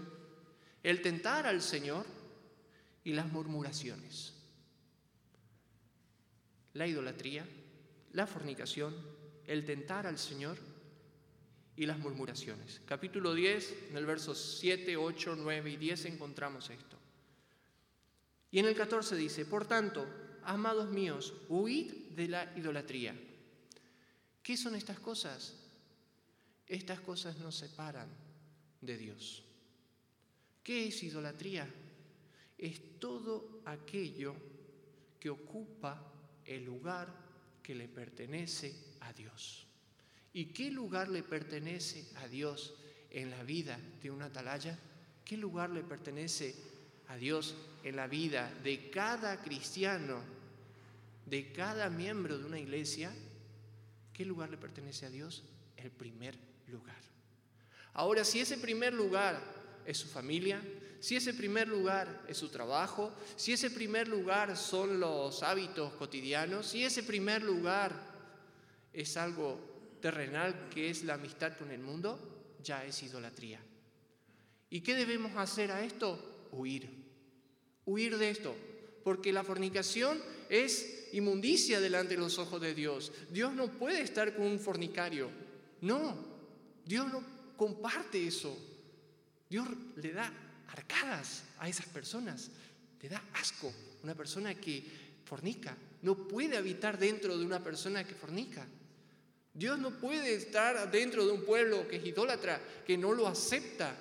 el 0.83 1.03
tentar 1.03 1.47
al 1.47 1.63
Señor 1.63 2.07
y 3.05 3.13
las 3.13 3.31
murmuraciones. 3.31 4.35
La 6.75 6.87
idolatría, 6.87 7.47
la 8.13 8.27
fornicación, 8.27 8.95
el 9.47 9.65
tentar 9.65 10.07
al 10.07 10.19
Señor 10.19 10.59
y 11.77 11.87
las 11.87 11.99
murmuraciones. 11.99 12.81
Capítulo 12.87 13.35
10, 13.35 13.91
en 13.91 13.97
el 13.97 14.07
versos 14.07 14.59
7, 14.61 14.97
8, 14.97 15.37
9 15.37 15.71
y 15.71 15.77
10 15.77 16.05
encontramos 16.07 16.71
esto. 16.71 16.97
Y 18.51 18.59
en 18.59 18.67
el 18.67 18.75
14 18.75 19.17
dice, 19.17 19.47
por 19.47 19.67
tanto, 19.67 20.07
amados 20.45 20.91
míos, 20.91 21.35
huid 21.49 21.93
de 22.17 22.29
la 22.29 22.53
idolatría. 22.57 23.15
¿Qué 24.43 24.57
son 24.57 24.75
estas 24.75 24.99
cosas? 24.99 25.57
Estas 26.71 27.01
cosas 27.01 27.37
nos 27.39 27.57
separan 27.57 28.09
de 28.81 28.97
Dios. 28.97 29.43
¿Qué 30.63 30.87
es 30.87 31.03
idolatría? 31.03 31.69
Es 32.57 33.01
todo 33.01 33.61
aquello 33.65 34.37
que 35.19 35.31
ocupa 35.31 36.01
el 36.45 36.65
lugar 36.65 37.13
que 37.61 37.75
le 37.75 37.89
pertenece 37.89 38.73
a 39.01 39.13
Dios. 39.13 39.67
¿Y 40.33 40.53
qué 40.53 40.71
lugar 40.71 41.09
le 41.09 41.25
pertenece 41.25 42.07
a 42.15 42.29
Dios 42.29 42.77
en 43.11 43.31
la 43.31 43.43
vida 43.43 43.77
de 44.01 44.13
una 44.13 44.27
atalaya? 44.27 44.79
¿Qué 45.25 45.37
lugar 45.37 45.71
le 45.71 45.83
pertenece 45.83 46.55
a 47.09 47.17
Dios 47.17 47.57
en 47.83 47.97
la 47.97 48.07
vida 48.07 48.55
de 48.63 48.91
cada 48.91 49.43
cristiano, 49.43 50.23
de 51.27 51.51
cada 51.51 51.91
miembro 51.91 52.39
de 52.39 52.45
una 52.45 52.61
iglesia? 52.61 53.13
¿Qué 54.13 54.25
lugar 54.25 54.51
le 54.51 54.57
pertenece 54.57 55.07
a 55.07 55.11
Dios? 55.11 55.43
El 55.77 55.91
primer 55.91 56.50
lugar. 56.71 57.01
Ahora, 57.93 58.25
si 58.25 58.41
ese 58.41 58.59
primer 58.59 58.95
lugar 58.95 59.41
es 59.85 59.99
su 59.99 60.09
familia, 60.09 60.63
si 61.01 61.17
ese 61.17 61.35
primer 61.35 61.67
lugar 61.67 62.25
es 62.29 62.37
su 62.37 62.49
trabajo, 62.49 63.13
si 63.37 63.53
ese 63.53 63.71
primer 63.71 64.07
lugar 64.07 64.57
son 64.57 65.01
los 65.01 65.43
hábitos 65.43 65.95
cotidianos, 65.95 66.67
si 66.67 66.85
ese 66.85 67.03
primer 67.03 67.43
lugar 67.43 67.93
es 68.93 69.17
algo 69.17 69.59
terrenal 70.01 70.69
que 70.69 70.91
es 70.91 71.05
la 71.05 71.15
amistad 71.15 71.57
con 71.57 71.71
el 71.71 71.81
mundo, 71.81 72.19
ya 72.63 72.85
es 72.85 73.03
idolatría. 73.03 73.61
¿Y 74.69 74.83
qué 74.83 74.95
debemos 74.95 75.37
hacer 75.37 75.73
a 75.73 75.83
esto? 75.83 76.49
Huir. 76.53 76.89
Huir 77.87 78.19
de 78.19 78.31
esto. 78.31 78.55
Porque 79.03 79.33
la 79.33 79.43
fornicación 79.43 80.23
es 80.49 81.09
inmundicia 81.13 81.81
delante 81.81 82.15
de 82.15 82.21
los 82.21 82.39
ojos 82.39 82.61
de 82.61 82.75
Dios. 82.75 83.11
Dios 83.31 83.53
no 83.55 83.69
puede 83.69 84.03
estar 84.03 84.37
con 84.37 84.47
un 84.47 84.61
fornicario. 84.61 85.31
No, 85.81 86.30
Dios 86.91 87.07
no 87.07 87.23
comparte 87.57 88.27
eso. 88.27 88.51
Dios 89.49 89.69
le 89.95 90.13
da 90.13 90.29
arcadas 90.67 91.45
a 91.61 91.69
esas 91.69 91.87
personas. 91.87 92.51
Le 93.01 93.09
da 93.09 93.23
asco. 93.35 93.73
Una 94.03 94.17
persona 94.17 94.57
que 94.57 94.83
fornica 95.25 95.77
no 96.03 96.17
puede 96.27 96.57
habitar 96.57 96.99
dentro 96.99 97.39
de 97.39 97.47
una 97.47 97.63
persona 97.63 98.03
que 98.03 98.17
fornica. 98.17 98.67
Dios 99.55 99.79
no 99.79 100.01
puede 100.01 100.35
estar 100.35 100.91
dentro 100.91 101.25
de 101.25 101.31
un 101.31 101.45
pueblo 101.45 101.87
que 101.87 101.97
es 101.99 102.07
idólatra, 102.07 102.61
que 102.85 102.99
no 102.99 103.13
lo 103.13 103.29
acepta. 103.29 103.97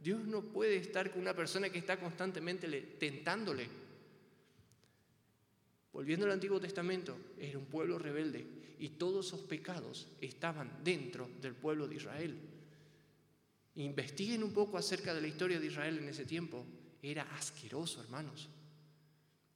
Dios 0.00 0.24
no 0.24 0.40
puede 0.40 0.78
estar 0.78 1.10
con 1.10 1.20
una 1.20 1.36
persona 1.36 1.68
que 1.68 1.80
está 1.80 2.00
constantemente 2.00 2.66
tentándole. 2.98 3.68
Volviendo 5.94 6.26
al 6.26 6.32
Antiguo 6.32 6.60
Testamento, 6.60 7.16
era 7.38 7.56
un 7.56 7.66
pueblo 7.66 8.00
rebelde 8.00 8.44
y 8.80 8.90
todos 8.90 9.28
esos 9.28 9.42
pecados 9.42 10.08
estaban 10.20 10.80
dentro 10.82 11.30
del 11.40 11.54
pueblo 11.54 11.86
de 11.86 11.94
Israel. 11.94 12.36
Investiguen 13.76 14.42
un 14.42 14.52
poco 14.52 14.76
acerca 14.76 15.14
de 15.14 15.20
la 15.20 15.28
historia 15.28 15.60
de 15.60 15.66
Israel 15.68 15.98
en 15.98 16.08
ese 16.08 16.26
tiempo. 16.26 16.66
Era 17.00 17.22
asqueroso, 17.36 18.02
hermanos. 18.02 18.48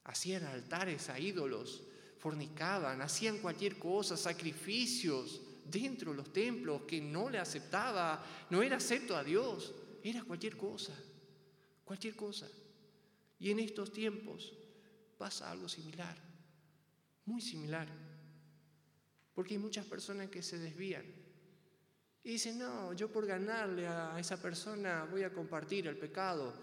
Hacían 0.05 0.45
altares 0.45 1.09
a 1.09 1.19
ídolos, 1.19 1.83
fornicaban, 2.17 3.01
hacían 3.01 3.39
cualquier 3.39 3.77
cosa, 3.77 4.15
sacrificios 4.15 5.41
dentro 5.65 6.11
de 6.11 6.17
los 6.17 6.31
templos 6.31 6.83
que 6.83 7.01
no 7.01 7.29
le 7.29 7.37
aceptaba, 7.37 8.25
no 8.49 8.61
era 8.61 8.77
acepto 8.77 9.15
a 9.17 9.25
Dios, 9.25 9.73
era 10.01 10.23
cualquier 10.23 10.55
cosa, 10.55 10.93
cualquier 11.83 12.15
cosa. 12.15 12.47
Y 13.39 13.51
en 13.51 13.59
estos 13.59 13.91
tiempos 13.91 14.53
pasa 15.17 15.51
algo 15.51 15.67
similar, 15.67 16.28
muy 17.29 17.41
similar, 17.41 17.87
porque 19.35 19.53
hay 19.53 19.59
muchas 19.59 19.85
personas 19.85 20.29
que 20.29 20.41
se 20.41 20.57
desvían. 20.57 21.05
Y 22.23 22.31
dicen, 22.31 22.57
no, 22.57 22.91
yo 22.93 23.11
por 23.11 23.25
ganarle 23.25 23.87
a 23.87 24.19
esa 24.19 24.41
persona 24.41 25.07
voy 25.09 25.23
a 25.23 25.31
compartir 25.31 25.87
el 25.87 25.95
pecado. 25.95 26.53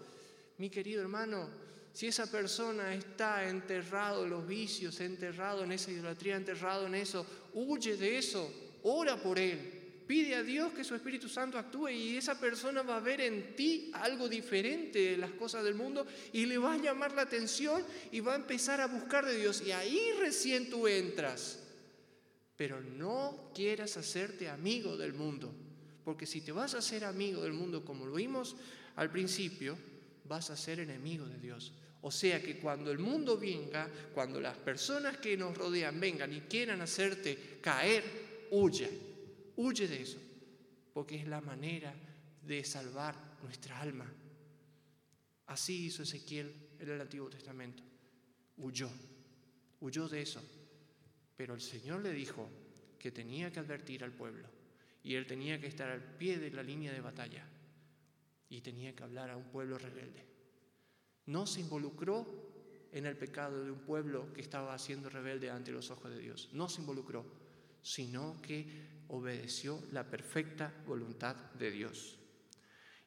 Mi 0.57 0.69
querido 0.69 1.01
hermano, 1.01 1.49
si 1.93 2.07
esa 2.07 2.29
persona 2.29 2.93
está 2.93 3.47
enterrado 3.47 4.25
en 4.25 4.29
los 4.29 4.45
vicios, 4.45 4.99
enterrado 4.99 5.63
en 5.63 5.71
esa 5.71 5.89
idolatría, 5.89 6.35
enterrado 6.35 6.85
en 6.85 6.95
eso, 6.95 7.25
huye 7.53 7.95
de 7.95 8.17
eso, 8.17 8.51
ora 8.83 9.21
por 9.21 9.39
él, 9.39 9.76
pide 10.07 10.35
a 10.35 10.43
Dios 10.43 10.71
que 10.71 10.85
su 10.85 10.95
Espíritu 10.95 11.27
Santo 11.27 11.57
actúe 11.57 11.89
y 11.89 12.17
esa 12.17 12.39
persona 12.39 12.81
va 12.81 12.95
a 12.95 13.01
ver 13.01 13.19
en 13.19 13.55
ti 13.55 13.91
algo 13.93 14.29
diferente 14.29 14.99
de 14.99 15.17
las 15.17 15.31
cosas 15.31 15.63
del 15.65 15.75
mundo 15.75 16.07
y 16.31 16.45
le 16.45 16.57
va 16.57 16.73
a 16.73 16.77
llamar 16.77 17.13
la 17.13 17.23
atención 17.23 17.83
y 18.11 18.21
va 18.21 18.33
a 18.33 18.37
empezar 18.37 18.79
a 18.79 18.87
buscar 18.87 19.25
de 19.25 19.37
Dios 19.37 19.61
y 19.65 19.71
ahí 19.71 19.99
recién 20.19 20.69
tú 20.69 20.87
entras. 20.87 21.63
Pero 22.55 22.81
no 22.81 23.51
quieras 23.53 23.97
hacerte 23.97 24.49
amigo 24.49 24.97
del 24.97 25.13
mundo, 25.13 25.53
porque 26.03 26.25
si 26.25 26.41
te 26.41 26.51
vas 26.51 26.73
a 26.73 26.79
hacer 26.79 27.03
amigo 27.03 27.43
del 27.43 27.53
mundo 27.53 27.83
como 27.83 28.05
lo 28.05 28.13
vimos 28.13 28.55
al 28.95 29.11
principio, 29.11 29.77
vas 30.23 30.49
a 30.49 30.57
ser 30.57 30.79
enemigo 30.79 31.25
de 31.25 31.37
Dios. 31.37 31.73
O 32.01 32.11
sea 32.11 32.41
que 32.41 32.57
cuando 32.57 32.91
el 32.91 32.99
mundo 32.99 33.37
venga, 33.37 33.89
cuando 34.13 34.39
las 34.39 34.57
personas 34.57 35.17
que 35.17 35.35
nos 35.35 35.57
rodean 35.57 35.99
vengan 35.99 36.31
y 36.31 36.41
quieran 36.41 36.81
hacerte 36.81 37.59
caer, 37.61 38.47
huye, 38.51 39.06
huye 39.57 39.87
de 39.87 40.01
eso, 40.01 40.19
porque 40.93 41.17
es 41.17 41.27
la 41.27 41.41
manera 41.41 41.93
de 42.41 42.63
salvar 42.63 43.37
nuestra 43.43 43.79
alma. 43.81 44.11
Así 45.47 45.85
hizo 45.85 46.03
Ezequiel 46.03 46.53
en 46.79 46.89
el 46.89 47.01
Antiguo 47.01 47.29
Testamento. 47.29 47.83
Huyó, 48.57 48.89
huyó 49.81 50.07
de 50.07 50.21
eso. 50.21 50.41
Pero 51.35 51.53
el 51.53 51.61
Señor 51.61 52.01
le 52.01 52.13
dijo 52.13 52.49
que 52.97 53.11
tenía 53.11 53.51
que 53.51 53.59
advertir 53.59 54.03
al 54.03 54.11
pueblo 54.11 54.47
y 55.03 55.13
él 55.13 55.27
tenía 55.27 55.59
que 55.59 55.67
estar 55.67 55.89
al 55.89 56.01
pie 56.01 56.39
de 56.39 56.51
la 56.51 56.63
línea 56.63 56.91
de 56.91 57.01
batalla 57.01 57.45
y 58.49 58.61
tenía 58.61 58.95
que 58.95 59.03
hablar 59.03 59.29
a 59.29 59.37
un 59.37 59.45
pueblo 59.51 59.77
rebelde 59.77 60.37
no 61.27 61.45
se 61.45 61.59
involucró 61.59 62.25
en 62.91 63.05
el 63.05 63.15
pecado 63.15 63.63
de 63.63 63.71
un 63.71 63.79
pueblo 63.79 64.33
que 64.33 64.41
estaba 64.41 64.73
haciendo 64.73 65.09
rebelde 65.09 65.51
ante 65.51 65.71
los 65.71 65.91
ojos 65.91 66.09
de 66.09 66.19
Dios. 66.19 66.49
No 66.53 66.67
se 66.69 66.81
involucró, 66.81 67.25
sino 67.81 68.41
que 68.41 68.65
obedeció 69.09 69.81
la 69.91 70.03
perfecta 70.09 70.73
voluntad 70.85 71.35
de 71.53 71.71
Dios. 71.71 72.17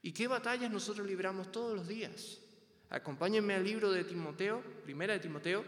¿Y 0.03 0.13
qué 0.13 0.29
batallas 0.29 0.71
nosotros 0.71 1.07
libramos 1.07 1.53
todos 1.53 1.77
los 1.77 1.87
días? 1.87 2.41
Acompáñenme 2.89 3.55
al 3.55 3.65
libro 3.65 3.93
de 3.93 4.05
Timoteo, 4.05 4.63
primera 4.85 5.15
de 5.15 5.21
Timoteo. 5.21 5.65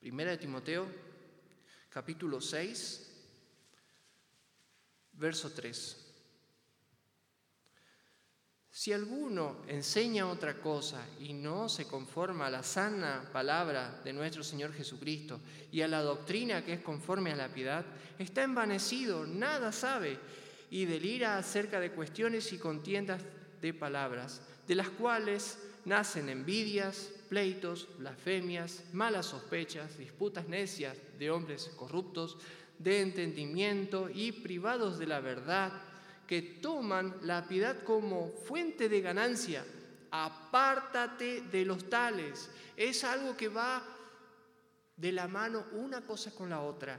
Primera 0.00 0.30
de 0.30 0.38
Timoteo, 0.38 0.86
capítulo 1.90 2.40
6, 2.40 3.08
Verso 5.18 5.50
3. 5.50 6.07
Si 8.78 8.92
alguno 8.92 9.56
enseña 9.66 10.30
otra 10.30 10.54
cosa 10.54 11.04
y 11.18 11.32
no 11.32 11.68
se 11.68 11.86
conforma 11.86 12.46
a 12.46 12.50
la 12.50 12.62
sana 12.62 13.28
palabra 13.32 14.00
de 14.04 14.12
nuestro 14.12 14.44
Señor 14.44 14.72
Jesucristo 14.72 15.40
y 15.72 15.80
a 15.80 15.88
la 15.88 16.00
doctrina 16.00 16.64
que 16.64 16.74
es 16.74 16.80
conforme 16.80 17.32
a 17.32 17.36
la 17.36 17.52
piedad, 17.52 17.84
está 18.20 18.44
envanecido, 18.44 19.26
nada 19.26 19.72
sabe 19.72 20.16
y 20.70 20.84
delira 20.84 21.38
acerca 21.38 21.80
de 21.80 21.90
cuestiones 21.90 22.52
y 22.52 22.58
contiendas 22.58 23.20
de 23.60 23.74
palabras, 23.74 24.42
de 24.68 24.76
las 24.76 24.90
cuales 24.90 25.58
nacen 25.84 26.28
envidias, 26.28 27.10
pleitos, 27.28 27.88
blasfemias, 27.98 28.84
malas 28.92 29.26
sospechas, 29.26 29.98
disputas 29.98 30.46
necias 30.46 30.96
de 31.18 31.32
hombres 31.32 31.68
corruptos, 31.74 32.38
de 32.78 33.00
entendimiento 33.00 34.08
y 34.08 34.30
privados 34.30 35.00
de 35.00 35.08
la 35.08 35.18
verdad, 35.18 35.72
que 36.28 36.42
toman 36.42 37.16
la 37.22 37.48
piedad 37.48 37.82
como 37.82 38.28
fuente 38.28 38.88
de 38.88 39.00
ganancia 39.00 39.64
apártate 40.10 41.42
de 41.42 41.64
los 41.64 41.88
tales. 41.88 42.50
Es 42.76 43.04
algo 43.04 43.36
que 43.36 43.48
va 43.48 43.82
de 44.96 45.12
la 45.12 45.28
mano 45.28 45.66
una 45.72 46.00
cosa 46.02 46.30
con 46.34 46.50
la 46.50 46.60
otra. 46.60 46.98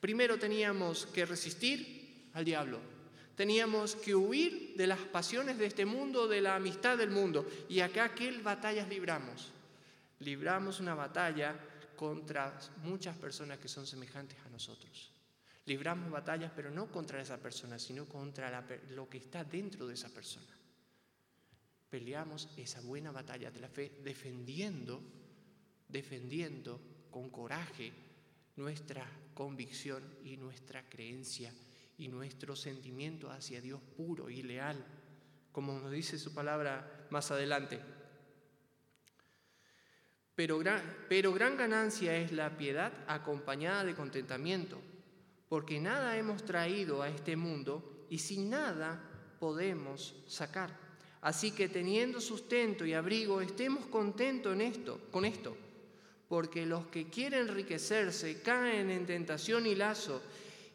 Primero 0.00 0.38
teníamos 0.38 1.06
que 1.06 1.26
resistir 1.26 2.30
al 2.34 2.44
diablo. 2.44 2.78
Teníamos 3.36 3.94
que 3.94 4.14
huir 4.14 4.74
de 4.76 4.86
las 4.86 4.98
pasiones 4.98 5.58
de 5.58 5.66
este 5.66 5.84
mundo, 5.84 6.26
de 6.26 6.40
la 6.40 6.56
amistad 6.56 6.98
del 6.98 7.10
mundo. 7.10 7.46
Y 7.68 7.80
acá, 7.80 8.14
¿qué 8.14 8.30
batallas 8.42 8.88
libramos? 8.88 9.52
Libramos 10.20 10.80
una 10.80 10.94
batalla 10.94 11.56
contra 11.96 12.58
muchas 12.82 13.16
personas 13.16 13.58
que 13.58 13.68
son 13.68 13.86
semejantes 13.86 14.36
a 14.44 14.50
nosotros. 14.50 15.12
Libramos 15.68 16.10
batallas, 16.10 16.50
pero 16.56 16.70
no 16.70 16.90
contra 16.90 17.20
esa 17.20 17.36
persona, 17.36 17.78
sino 17.78 18.06
contra 18.06 18.64
lo 18.92 19.06
que 19.06 19.18
está 19.18 19.44
dentro 19.44 19.86
de 19.86 19.92
esa 19.92 20.08
persona. 20.08 20.56
Peleamos 21.90 22.48
esa 22.56 22.80
buena 22.80 23.12
batalla 23.12 23.50
de 23.50 23.60
la 23.60 23.68
fe 23.68 24.00
defendiendo, 24.02 25.02
defendiendo 25.86 26.80
con 27.10 27.28
coraje 27.28 27.92
nuestra 28.56 29.06
convicción 29.34 30.02
y 30.24 30.38
nuestra 30.38 30.88
creencia 30.88 31.52
y 31.98 32.08
nuestro 32.08 32.56
sentimiento 32.56 33.30
hacia 33.30 33.60
Dios 33.60 33.82
puro 33.94 34.30
y 34.30 34.42
leal, 34.42 34.82
como 35.52 35.78
nos 35.78 35.92
dice 35.92 36.18
su 36.18 36.32
palabra 36.32 37.06
más 37.10 37.30
adelante. 37.30 37.78
Pero 40.34 40.58
gran, 40.58 40.80
pero 41.10 41.34
gran 41.34 41.58
ganancia 41.58 42.16
es 42.16 42.32
la 42.32 42.56
piedad 42.56 42.90
acompañada 43.06 43.84
de 43.84 43.94
contentamiento, 43.94 44.80
porque 45.48 45.80
nada 45.80 46.16
hemos 46.16 46.44
traído 46.44 47.02
a 47.02 47.08
este 47.08 47.36
mundo 47.36 48.06
y 48.10 48.18
sin 48.18 48.50
nada 48.50 49.02
podemos 49.40 50.14
sacar. 50.26 50.76
Así 51.20 51.50
que 51.52 51.68
teniendo 51.68 52.20
sustento 52.20 52.84
y 52.84 52.94
abrigo, 52.94 53.40
estemos 53.40 53.86
contentos 53.86 54.52
en 54.52 54.60
esto, 54.60 55.00
con 55.10 55.24
esto 55.24 55.56
porque 56.28 56.66
los 56.66 56.86
que 56.86 57.08
quieren 57.08 57.48
enriquecerse 57.48 58.42
caen 58.42 58.90
en 58.90 59.06
tentación 59.06 59.66
y 59.66 59.74
lazo 59.74 60.22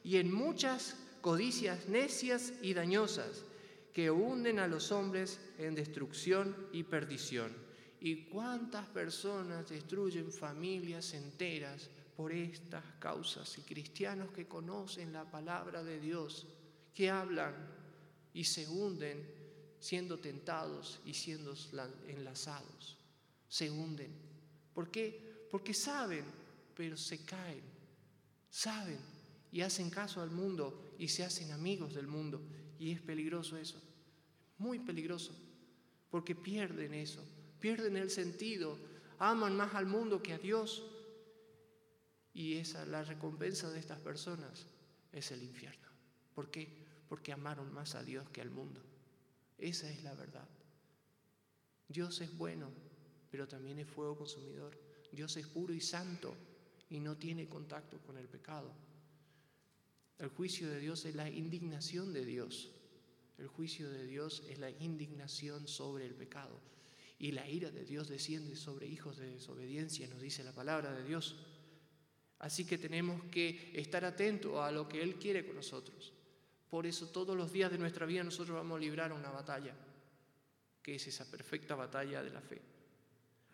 y 0.03 0.17
en 0.17 0.33
muchas 0.33 0.97
codicias 1.21 1.88
necias 1.88 2.53
y 2.62 2.73
dañosas 2.73 3.45
que 3.93 4.09
hunden 4.09 4.59
a 4.59 4.67
los 4.67 4.91
hombres 4.91 5.39
en 5.59 5.75
destrucción 5.75 6.55
y 6.73 6.83
perdición. 6.83 7.51
¿Y 8.01 8.25
cuántas 8.25 8.88
personas 8.88 9.69
destruyen 9.69 10.31
familias 10.31 11.13
enteras 11.13 11.89
por 12.23 12.31
estas 12.31 12.86
causas? 12.99 13.57
Y 13.57 13.63
cristianos 13.63 14.31
que 14.31 14.47
conocen 14.47 15.12
la 15.12 15.29
palabra 15.29 15.83
de 15.83 15.99
Dios, 15.99 16.47
que 16.95 17.09
hablan 17.09 17.53
y 18.33 18.45
se 18.45 18.65
hunden 18.65 19.29
siendo 19.77 20.19
tentados 20.19 21.01
y 21.05 21.13
siendo 21.15 21.53
enlazados. 22.07 22.97
Se 23.49 23.69
hunden. 23.69 24.09
¿Por 24.73 24.89
qué? 24.89 25.33
porque 25.51 25.73
saben, 25.73 26.23
pero 26.73 26.95
se 26.95 27.25
caen, 27.25 27.62
saben 28.49 28.99
y 29.51 29.59
hacen 29.59 29.89
caso 29.89 30.21
al 30.21 30.31
mundo 30.31 30.95
y 30.97 31.09
se 31.09 31.25
hacen 31.25 31.51
amigos 31.51 31.93
del 31.93 32.07
mundo. 32.07 32.41
Y 32.79 32.91
es 32.91 33.01
peligroso 33.01 33.57
eso, 33.57 33.81
muy 34.59 34.79
peligroso, 34.79 35.36
porque 36.09 36.33
pierden 36.33 36.93
eso, 36.93 37.21
pierden 37.59 37.97
el 37.97 38.09
sentido, 38.09 38.79
aman 39.19 39.57
más 39.57 39.75
al 39.75 39.88
mundo 39.88 40.23
que 40.23 40.31
a 40.31 40.38
Dios. 40.38 40.92
Y 42.33 42.57
esa, 42.57 42.85
la 42.85 43.03
recompensa 43.03 43.69
de 43.69 43.79
estas 43.79 43.99
personas 43.99 44.65
es 45.11 45.31
el 45.31 45.43
infierno. 45.43 45.87
¿Por 46.33 46.49
qué? 46.49 46.67
Porque 47.07 47.31
amaron 47.31 47.71
más 47.73 47.95
a 47.95 48.03
Dios 48.03 48.27
que 48.29 48.41
al 48.41 48.49
mundo. 48.49 48.81
Esa 49.57 49.89
es 49.89 50.03
la 50.03 50.13
verdad. 50.15 50.47
Dios 51.87 52.21
es 52.21 52.35
bueno, 52.37 52.71
pero 53.29 53.47
también 53.47 53.79
es 53.79 53.87
fuego 53.87 54.17
consumidor. 54.17 54.77
Dios 55.11 55.37
es 55.37 55.47
puro 55.47 55.73
y 55.73 55.81
santo 55.81 56.35
y 56.89 56.99
no 56.99 57.17
tiene 57.17 57.47
contacto 57.47 57.99
con 57.99 58.17
el 58.17 58.27
pecado. 58.27 58.73
El 60.17 60.29
juicio 60.29 60.69
de 60.69 60.79
Dios 60.79 61.05
es 61.05 61.15
la 61.15 61.29
indignación 61.29 62.13
de 62.13 62.25
Dios. 62.25 62.71
El 63.37 63.47
juicio 63.47 63.89
de 63.89 64.05
Dios 64.05 64.43
es 64.49 64.59
la 64.59 64.69
indignación 64.69 65.67
sobre 65.67 66.05
el 66.05 66.15
pecado. 66.15 66.59
Y 67.19 67.31
la 67.31 67.47
ira 67.47 67.71
de 67.71 67.85
Dios 67.85 68.09
desciende 68.09 68.55
sobre 68.55 68.87
hijos 68.87 69.17
de 69.17 69.27
desobediencia, 69.27 70.07
nos 70.07 70.21
dice 70.21 70.43
la 70.43 70.53
palabra 70.53 70.93
de 70.93 71.03
Dios. 71.03 71.35
Así 72.43 72.65
que 72.65 72.77
tenemos 72.77 73.23
que 73.32 73.71
estar 73.73 74.06
atentos 74.06 74.60
a 74.60 74.71
lo 74.71 74.88
que 74.88 75.01
Él 75.01 75.15
quiere 75.15 75.45
con 75.45 75.56
nosotros. 75.56 76.13
Por 76.69 76.86
eso 76.86 77.08
todos 77.08 77.36
los 77.36 77.51
días 77.51 77.71
de 77.71 77.77
nuestra 77.77 78.06
vida 78.06 78.23
nosotros 78.23 78.56
vamos 78.56 78.77
a 78.77 78.82
librar 78.82 79.12
una 79.12 79.32
batalla, 79.32 79.73
que 80.82 80.95
es 80.95 81.08
esa 81.08 81.29
perfecta 81.29 81.75
batalla 81.75 82.21
de 82.21 82.29
la 82.29 82.41
fe 82.41 82.62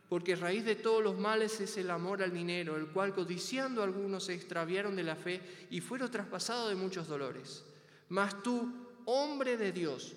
porque 0.10 0.36
raíz 0.36 0.66
de 0.66 0.76
todos 0.76 1.04
los 1.04 1.18
males 1.18 1.62
es 1.62 1.78
el 1.78 1.92
amor 1.92 2.24
al 2.24 2.34
dinero, 2.34 2.76
el 2.76 2.88
cual 2.88 3.14
codiciando 3.14 3.84
algunos 3.84 4.26
se 4.26 4.34
extraviaron 4.34 4.96
de 4.96 5.04
la 5.04 5.16
fe 5.16 5.40
y 5.70 5.82
fueron 5.82 6.10
traspasados 6.10 6.70
de 6.70 6.76
muchos 6.76 7.08
dolores. 7.08 7.64
Mas 8.10 8.42
tú, 8.42 8.74
hombre 9.06 9.56
de 9.56 9.72
Dios, 9.72 10.16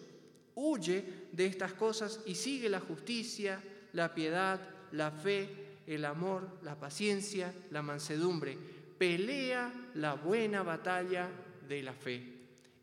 huye 0.54 1.28
de 1.30 1.44
estas 1.44 1.74
cosas 1.74 2.20
y 2.24 2.34
sigue 2.34 2.70
la 2.70 2.80
justicia, 2.80 3.62
la 3.92 4.14
piedad, 4.14 4.60
la 4.92 5.10
fe, 5.10 5.61
el 5.86 6.04
amor, 6.04 6.58
la 6.62 6.78
paciencia, 6.78 7.54
la 7.70 7.82
mansedumbre. 7.82 8.56
Pelea 8.98 9.90
la 9.94 10.14
buena 10.14 10.62
batalla 10.62 11.28
de 11.68 11.82
la 11.82 11.92
fe. 11.92 12.22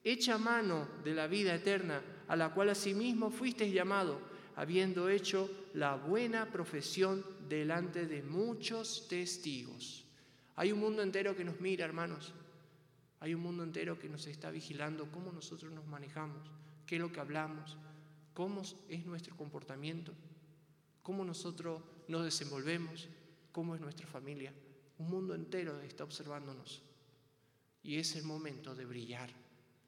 Echa 0.04 0.38
mano 0.38 0.88
de 1.04 1.14
la 1.14 1.28
vida 1.28 1.54
eterna, 1.54 2.02
a 2.28 2.36
la 2.36 2.54
cual 2.54 2.70
asimismo 2.70 3.32
fuiste 3.32 3.70
llamado 3.72 4.30
habiendo 4.60 5.08
hecho 5.08 5.50
la 5.74 5.96
buena 5.96 6.52
profesión 6.52 7.24
delante 7.48 8.06
de 8.08 8.22
muchos 8.22 9.08
testigos. 9.08 10.06
Hay 10.58 10.74
un 10.74 10.82
mundo 10.82 11.02
entero 11.02 11.34
que 11.34 11.46
nos 11.46 11.62
mira, 11.62 11.86
hermanos. 11.86 12.34
Hay 13.22 13.34
un 13.34 13.42
mundo 13.42 13.64
entero 13.64 13.98
que 13.98 14.10
nos 14.10 14.28
está 14.28 14.52
vigilando 14.52 15.10
cómo 15.14 15.32
nosotros 15.32 15.72
nos 15.72 15.88
manejamos, 15.88 16.52
qué 16.86 16.98
es 16.98 17.02
lo 17.02 17.10
que 17.10 17.22
hablamos, 17.22 17.78
cómo 18.34 18.62
es 18.90 19.06
nuestro 19.06 19.38
comportamiento, 19.38 20.14
cómo 21.02 21.24
nosotros 21.24 21.82
nos 22.08 22.24
desenvolvemos, 22.24 23.08
cómo 23.52 23.76
es 23.76 23.82
nuestra 23.82 24.08
familia. 24.08 24.54
Un 24.98 25.10
mundo 25.10 25.34
entero 25.34 25.80
está 25.82 26.04
observándonos. 26.04 26.82
Y 27.84 27.98
es 27.98 28.16
el 28.16 28.24
momento 28.24 28.76
de 28.76 28.86
brillar 28.86 29.30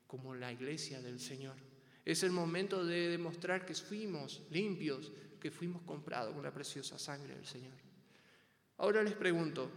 como 0.08 0.36
la 0.36 0.52
iglesia 0.52 1.02
del 1.02 1.20
Señor. 1.20 1.56
Es 2.04 2.24
el 2.24 2.32
momento 2.32 2.86
de 2.86 3.10
demostrar 3.10 3.66
que 3.66 3.76
fuimos 3.76 4.42
limpios, 4.50 5.12
que 5.40 5.52
fuimos 5.52 5.82
comprados 5.84 6.34
con 6.34 6.44
la 6.44 6.54
preciosa 6.54 6.98
sangre 6.98 7.36
del 7.36 7.46
Señor. 7.46 7.78
Ahora 8.78 9.04
les 9.04 9.14
pregunto, 9.14 9.70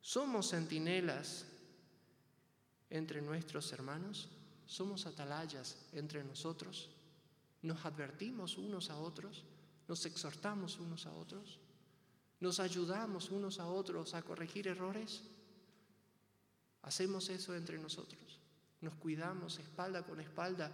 ¿somos 0.00 0.50
centinelas 0.50 1.46
entre 2.90 3.22
nuestros 3.22 3.72
hermanos? 3.72 4.28
¿Somos 4.66 5.06
atalayas 5.06 5.86
entre 5.92 6.24
nosotros? 6.24 6.90
¿Nos 7.62 7.84
advertimos 7.84 8.58
unos 8.58 8.90
a 8.90 8.98
otros? 8.98 9.44
¿Nos 9.88 10.06
exhortamos 10.06 10.78
unos 10.78 11.06
a 11.06 11.12
otros? 11.12 11.58
¿Nos 12.40 12.60
ayudamos 12.60 13.30
unos 13.30 13.60
a 13.60 13.66
otros 13.66 14.14
a 14.14 14.22
corregir 14.22 14.68
errores? 14.68 15.22
¿Hacemos 16.82 17.28
eso 17.28 17.54
entre 17.54 17.78
nosotros? 17.78 18.40
¿Nos 18.80 18.94
cuidamos 18.94 19.58
espalda 19.58 20.04
con 20.04 20.20
espalda 20.20 20.72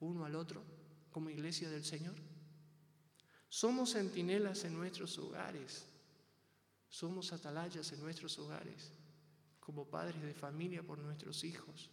uno 0.00 0.24
al 0.24 0.36
otro 0.36 0.62
como 1.10 1.30
iglesia 1.30 1.68
del 1.68 1.84
Señor? 1.84 2.14
Somos 3.48 3.94
centinelas 3.94 4.64
en 4.64 4.74
nuestros 4.74 5.18
hogares, 5.18 5.86
somos 6.88 7.32
atalayas 7.32 7.90
en 7.92 8.00
nuestros 8.00 8.38
hogares, 8.38 8.92
como 9.58 9.86
padres 9.86 10.22
de 10.22 10.34
familia 10.34 10.82
por 10.82 10.98
nuestros 10.98 11.42
hijos, 11.44 11.90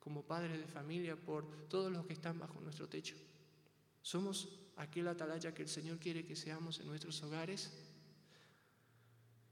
como 0.00 0.24
padres 0.24 0.58
de 0.58 0.66
familia 0.66 1.14
por 1.14 1.68
todos 1.68 1.92
los 1.92 2.04
que 2.06 2.14
están 2.14 2.38
bajo 2.38 2.60
nuestro 2.60 2.88
techo. 2.88 3.14
Somos 4.02 4.48
aquel 4.76 5.08
atalaya 5.08 5.54
que 5.54 5.62
el 5.62 5.68
Señor 5.68 5.98
quiere 5.98 6.24
que 6.24 6.36
seamos 6.36 6.80
en 6.80 6.86
nuestros 6.86 7.22
hogares. 7.22 7.70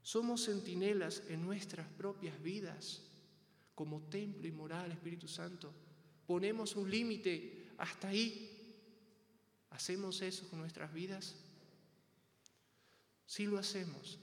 Somos 0.03 0.45
centinelas 0.45 1.23
en 1.29 1.43
nuestras 1.43 1.87
propias 1.89 2.41
vidas, 2.43 3.03
como 3.75 4.03
templo 4.03 4.47
y 4.47 4.53
moral, 4.53 4.91
Espíritu 4.91 5.29
Santo. 5.29 5.73
Ponemos 6.27 6.75
un 6.77 6.91
límite 6.91 7.71
hasta 7.79 8.09
ahí. 8.09 8.57
¿Hacemos 9.71 10.21
eso 10.21 10.49
con 10.49 10.59
nuestras 10.59 10.93
vidas? 10.93 11.37
Si 13.27 13.47
lo 13.47 13.59
hacemos, 13.59 14.19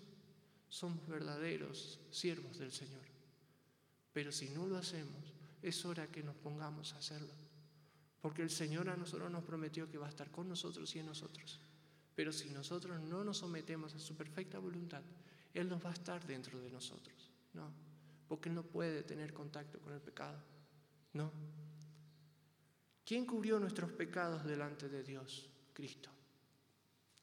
somos 0.67 1.07
verdaderos 1.07 1.99
siervos 2.11 2.59
del 2.59 2.71
Señor. 2.71 3.05
Pero 4.11 4.31
si 4.31 4.49
no 4.49 4.67
lo 4.67 4.77
hacemos, 4.77 5.33
es 5.61 5.85
hora 5.85 6.11
que 6.11 6.23
nos 6.23 6.35
pongamos 6.35 6.93
a 6.93 6.97
hacerlo. 6.97 7.46
Porque 8.27 8.41
el 8.41 8.49
Señor 8.49 8.89
a 8.89 8.97
nosotros 8.97 9.31
nos 9.31 9.45
prometió 9.45 9.89
que 9.89 9.97
va 9.97 10.07
a 10.07 10.09
estar 10.09 10.29
con 10.29 10.49
nosotros 10.49 10.93
y 10.93 10.99
en 10.99 11.05
nosotros. 11.05 11.61
Pero 12.13 12.33
si 12.33 12.49
nosotros 12.49 12.99
no 12.99 13.23
nos 13.23 13.37
sometemos 13.37 13.95
a 13.95 13.99
su 13.99 14.17
perfecta 14.17 14.59
voluntad, 14.59 15.01
Él 15.53 15.69
nos 15.69 15.81
va 15.81 15.91
a 15.91 15.93
estar 15.93 16.27
dentro 16.27 16.59
de 16.59 16.69
nosotros. 16.69 17.31
No, 17.53 17.71
porque 18.27 18.49
Él 18.49 18.55
no 18.55 18.63
puede 18.63 19.03
tener 19.03 19.33
contacto 19.33 19.79
con 19.79 19.93
el 19.93 20.01
pecado. 20.01 20.37
No, 21.13 21.31
¿Quién 23.05 23.25
cubrió 23.25 23.61
nuestros 23.61 23.93
pecados 23.93 24.43
delante 24.43 24.89
de 24.89 25.03
Dios? 25.03 25.49
Cristo. 25.71 26.09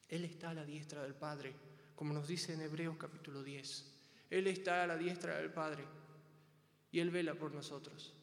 Él 0.09 0.25
está 0.25 0.49
a 0.49 0.55
la 0.55 0.65
diestra 0.65 1.03
del 1.03 1.13
Padre, 1.13 1.53
como 1.95 2.15
nos 2.15 2.27
dice 2.27 2.55
en 2.55 2.61
Hebreos 2.61 2.97
capítulo 2.97 3.43
10. 3.43 3.93
Él 4.31 4.47
está 4.47 4.81
a 4.81 4.87
la 4.87 4.97
diestra 4.97 5.37
del 5.37 5.51
Padre 5.51 5.85
y 6.91 6.99
Él 6.99 7.11
vela 7.11 7.35
por 7.35 7.53
nosotros. 7.53 8.15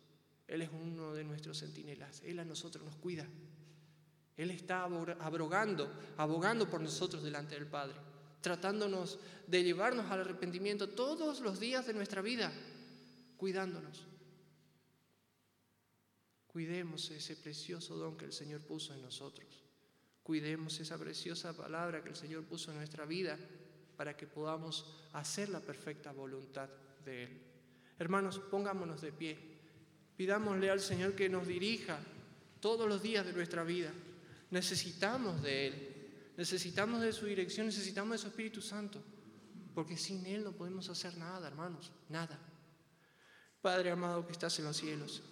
Él 0.53 0.61
es 0.61 0.69
uno 0.71 1.15
de 1.15 1.25
nuestros 1.25 1.61
centinelas. 1.61 2.21
Él 2.27 2.39
a 2.39 2.45
nosotros 2.45 2.85
nos 2.85 2.97
cuida. 2.97 3.27
Él 4.37 4.51
está 4.51 4.85
abrogando, 4.85 5.91
abogando 6.19 6.69
por 6.69 6.79
nosotros 6.79 7.23
delante 7.23 7.55
del 7.55 7.67
Padre, 7.67 7.97
tratándonos 8.43 9.19
de 9.47 9.65
llevarnos 9.65 10.11
al 10.11 10.21
arrepentimiento 10.21 10.91
todos 10.91 11.41
los 11.41 11.59
días 11.59 11.87
de 11.87 11.95
nuestra 11.95 12.21
vida, 12.21 12.53
cuidándonos. 13.39 14.07
Cuidemos 16.49 17.11
ese 17.11 17.35
precioso 17.35 17.97
don 17.97 18.19
que 18.19 18.27
el 18.27 18.33
Señor 18.35 18.61
puso 18.61 18.93
en 18.93 19.01
nosotros. 19.01 19.49
Cuidemos 20.23 20.79
esa 20.81 20.99
preciosa 20.99 21.57
palabra 21.57 22.03
que 22.03 22.11
el 22.11 22.17
Señor 22.17 22.45
puso 22.45 22.73
en 22.73 22.77
nuestra 22.77 23.07
vida 23.07 23.39
para 23.97 24.19
que 24.19 24.27
podamos 24.27 24.85
hacer 25.15 25.49
la 25.49 25.61
perfecta 25.61 26.13
voluntad 26.13 26.69
de 27.07 27.23
Él. 27.23 27.43
Hermanos, 27.99 28.39
pongámonos 28.39 29.01
de 29.01 29.13
pie. 29.13 29.52
Pidámosle 30.17 30.71
al 30.71 30.81
Señor 30.81 31.15
que 31.15 31.29
nos 31.29 31.47
dirija 31.47 31.99
todos 32.61 32.89
los 32.89 33.03
días 33.03 33.27
de 33.27 33.33
nuestra 33.33 33.65
vida. 33.65 33.91
Necesitamos 34.51 35.43
de 35.43 35.67
Él, 35.67 36.33
necesitamos 36.37 37.01
de 37.01 37.13
su 37.13 37.27
dirección, 37.27 37.67
necesitamos 37.67 38.13
de 38.13 38.19
su 38.19 38.27
Espíritu 38.29 38.61
Santo, 38.61 39.03
porque 39.75 39.97
sin 39.97 40.25
Él 40.27 40.45
no 40.45 40.53
podemos 40.53 40.89
hacer 40.89 41.17
nada, 41.17 41.49
hermanos, 41.49 41.91
nada. 42.09 42.39
Padre 43.61 43.91
amado 43.91 44.27
que 44.27 44.33
estás 44.33 44.59
en 44.59 44.67
los 44.67 44.77
cielos, 44.77 45.23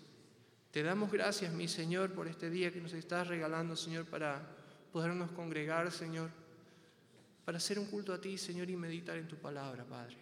te 0.70 0.82
damos 0.82 1.10
gracias, 1.10 1.52
mi 1.52 1.66
Señor, 1.66 2.12
por 2.12 2.28
este 2.28 2.48
día 2.48 2.72
que 2.72 2.80
nos 2.80 2.92
estás 2.92 3.26
regalando, 3.26 3.76
Señor, 3.76 4.06
para 4.06 4.56
podernos 4.92 5.32
congregar, 5.32 5.90
Señor, 5.90 6.30
para 7.44 7.58
hacer 7.58 7.78
un 7.78 7.86
culto 7.86 8.12
a 8.12 8.20
ti, 8.20 8.38
Señor, 8.38 8.70
y 8.70 8.76
meditar 8.76 9.16
en 9.16 9.26
tu 9.26 9.36
palabra, 9.36 9.84
Padre. 9.84 10.16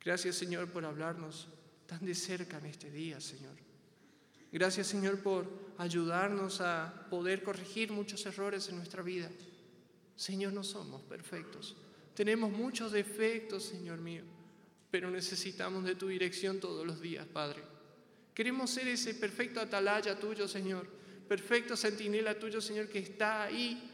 Gracias, 0.00 0.36
Señor, 0.36 0.70
por 0.70 0.84
hablarnos 0.84 1.48
tan 1.92 2.06
de 2.06 2.14
cerca 2.14 2.56
en 2.56 2.64
este 2.64 2.90
día, 2.90 3.20
Señor. 3.20 3.54
Gracias, 4.50 4.86
Señor, 4.86 5.18
por 5.18 5.46
ayudarnos 5.76 6.62
a 6.62 7.06
poder 7.10 7.42
corregir 7.42 7.92
muchos 7.92 8.24
errores 8.24 8.66
en 8.70 8.76
nuestra 8.76 9.02
vida. 9.02 9.30
Señor, 10.16 10.54
no 10.54 10.64
somos 10.64 11.02
perfectos. 11.02 11.76
Tenemos 12.14 12.50
muchos 12.50 12.92
defectos, 12.92 13.64
Señor 13.64 13.98
mío, 13.98 14.22
pero 14.90 15.10
necesitamos 15.10 15.84
de 15.84 15.94
tu 15.94 16.08
dirección 16.08 16.60
todos 16.60 16.86
los 16.86 16.98
días, 17.02 17.26
Padre. 17.26 17.62
Queremos 18.32 18.70
ser 18.70 18.88
ese 18.88 19.12
perfecto 19.12 19.60
atalaya 19.60 20.18
tuyo, 20.18 20.48
Señor, 20.48 20.88
perfecto 21.28 21.76
centinela 21.76 22.38
tuyo, 22.38 22.62
Señor, 22.62 22.88
que 22.88 23.00
está 23.00 23.42
ahí 23.42 23.90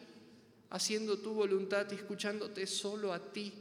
haciendo 0.71 1.19
tu 1.19 1.35
voluntad 1.35 1.91
y 1.91 1.97
escuchándote 1.97 2.65
solo 2.69 3.13
a 3.13 3.33
ti, 3.33 3.53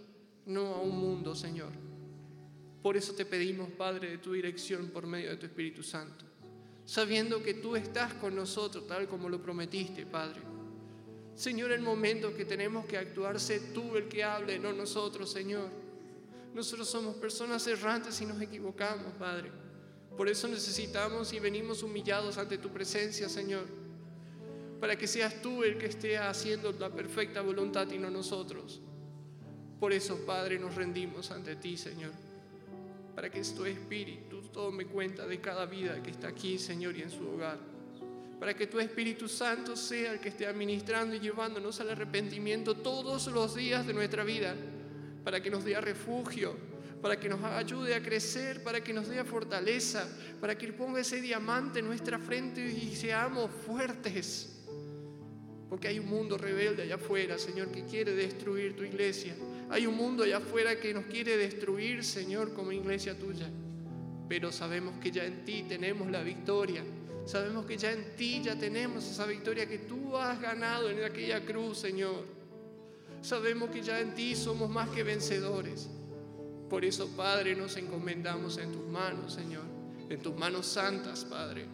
no 0.46 0.76
a 0.76 0.82
un 0.82 0.96
mundo, 0.96 1.34
Señor. 1.34 1.87
Por 2.82 2.96
eso 2.96 3.14
te 3.14 3.26
pedimos, 3.26 3.70
Padre, 3.72 4.12
de 4.12 4.18
tu 4.18 4.34
dirección 4.34 4.90
por 4.90 5.08
medio 5.08 5.30
de 5.32 5.38
tu 5.38 5.46
Espíritu 5.46 5.84
Santo, 5.84 6.26
sabiendo 6.86 7.42
que 7.42 7.56
tú 7.56 7.76
estás 7.76 8.14
con 8.14 8.36
nosotros 8.36 8.88
tal 8.88 9.08
como 9.08 9.30
lo 9.30 9.42
prometiste, 9.42 10.06
Padre. 10.06 10.42
Señor, 11.36 11.72
el 11.72 11.82
momento 11.82 12.36
que 12.36 12.46
tenemos 12.46 12.86
que 12.86 12.98
actuar, 12.98 13.40
sé 13.40 13.60
tú 13.74 13.96
el 13.96 14.08
que 14.08 14.24
hable, 14.24 14.58
no 14.58 14.74
nosotros, 14.74 15.32
Señor. 15.32 15.70
Nosotros 16.54 16.90
somos 16.90 17.16
personas 17.18 17.68
errantes 17.68 18.20
y 18.22 18.26
nos 18.26 18.42
equivocamos, 18.42 19.14
Padre. 19.20 19.52
Por 20.18 20.28
eso 20.28 20.48
necesitamos 20.48 21.32
y 21.34 21.40
venimos 21.40 21.84
humillados 21.84 22.40
ante 22.40 22.58
tu 22.58 22.70
presencia, 22.70 23.30
Señor, 23.30 23.66
para 24.80 24.96
que 24.98 25.06
seas 25.06 25.40
tú 25.44 25.64
el 25.64 25.78
que 25.78 25.86
esté 25.86 26.18
haciendo 26.18 26.72
la 26.72 26.90
perfecta 26.90 27.42
voluntad 27.42 27.88
y 27.92 28.00
no 28.00 28.10
nosotros. 28.10 28.82
Por 29.80 29.94
eso, 29.94 30.26
Padre, 30.26 30.58
nos 30.58 30.74
rendimos 30.74 31.30
ante 31.30 31.56
ti, 31.56 31.78
Señor, 31.78 32.14
para 33.18 33.32
que 33.32 33.42
tu 33.42 33.66
Espíritu 33.66 34.44
tome 34.54 34.86
cuenta 34.86 35.26
de 35.26 35.42
cada 35.42 35.66
vida 35.66 36.04
que 36.04 36.12
está 36.12 36.28
aquí, 36.28 36.60
Señor, 36.60 36.96
y 36.96 37.02
en 37.02 37.10
su 37.10 37.28
hogar. 37.28 37.58
Para 38.40 38.54
que 38.54 38.68
tu 38.68 38.80
Espíritu 38.80 39.28
Santo 39.28 39.76
sea 39.76 40.14
el 40.14 40.20
que 40.20 40.30
esté 40.30 40.46
administrando 40.46 41.16
y 41.16 41.20
llevándonos 41.20 41.82
al 41.82 41.90
arrepentimiento 41.90 42.76
todos 42.76 43.26
los 43.26 43.56
días 43.56 43.88
de 43.88 43.94
nuestra 43.96 44.24
vida, 44.24 44.54
para 45.24 45.42
que 45.42 45.50
nos 45.50 45.66
dé 45.66 45.82
refugio, 45.82 46.56
para 47.02 47.20
que 47.20 47.28
nos 47.28 47.44
ayude 47.44 47.96
a 47.96 48.04
crecer, 48.04 48.62
para 48.62 48.82
que 48.82 48.94
nos 48.94 49.08
dé 49.08 49.24
fortaleza, 49.24 50.08
para 50.40 50.56
que 50.56 50.72
ponga 50.72 51.00
ese 51.02 51.20
diamante 51.20 51.80
en 51.80 51.88
nuestra 51.88 52.20
frente 52.20 52.64
y 52.68 52.96
seamos 52.96 53.50
fuertes. 53.66 54.64
Porque 55.72 55.88
hay 55.88 55.98
un 55.98 56.08
mundo 56.08 56.38
rebelde 56.38 56.84
allá 56.84 56.96
afuera, 56.96 57.40
Señor, 57.40 57.72
que 57.72 57.84
quiere 57.84 58.14
destruir 58.14 58.76
tu 58.76 58.84
iglesia. 58.84 59.36
Hay 59.70 59.86
un 59.86 59.96
mundo 59.96 60.24
allá 60.24 60.38
afuera 60.38 60.80
que 60.80 60.94
nos 60.94 61.06
quiere 61.06 61.36
destruir, 61.36 62.04
Señor, 62.04 62.54
como 62.54 62.72
iglesia 62.72 63.18
tuya. 63.18 63.50
Pero 64.30 64.52
sabemos 64.52 64.98
que 65.00 65.12
ya 65.12 65.26
en 65.26 65.44
ti 65.44 65.66
tenemos 65.68 66.10
la 66.10 66.24
victoria. 66.24 66.84
Sabemos 67.26 67.66
que 67.66 67.78
ya 67.78 67.92
en 67.92 68.16
ti 68.16 68.42
ya 68.42 68.58
tenemos 68.58 69.06
esa 69.06 69.26
victoria 69.26 69.68
que 69.68 69.80
tú 69.80 70.16
has 70.16 70.40
ganado 70.40 70.90
en 70.90 71.04
aquella 71.04 71.44
cruz, 71.46 71.80
Señor. 71.80 72.24
Sabemos 73.22 73.70
que 73.70 73.82
ya 73.82 74.00
en 74.00 74.16
ti 74.16 74.36
somos 74.36 74.70
más 74.70 74.90
que 74.90 75.04
vencedores. 75.04 75.90
Por 76.70 76.86
eso, 76.86 77.10
Padre, 77.16 77.56
nos 77.56 77.76
encomendamos 77.78 78.58
en 78.58 78.72
tus 78.72 78.86
manos, 78.88 79.34
Señor, 79.34 79.64
en 80.10 80.22
tus 80.22 80.36
manos 80.36 80.66
santas, 80.66 81.26
Padre. 81.26 81.66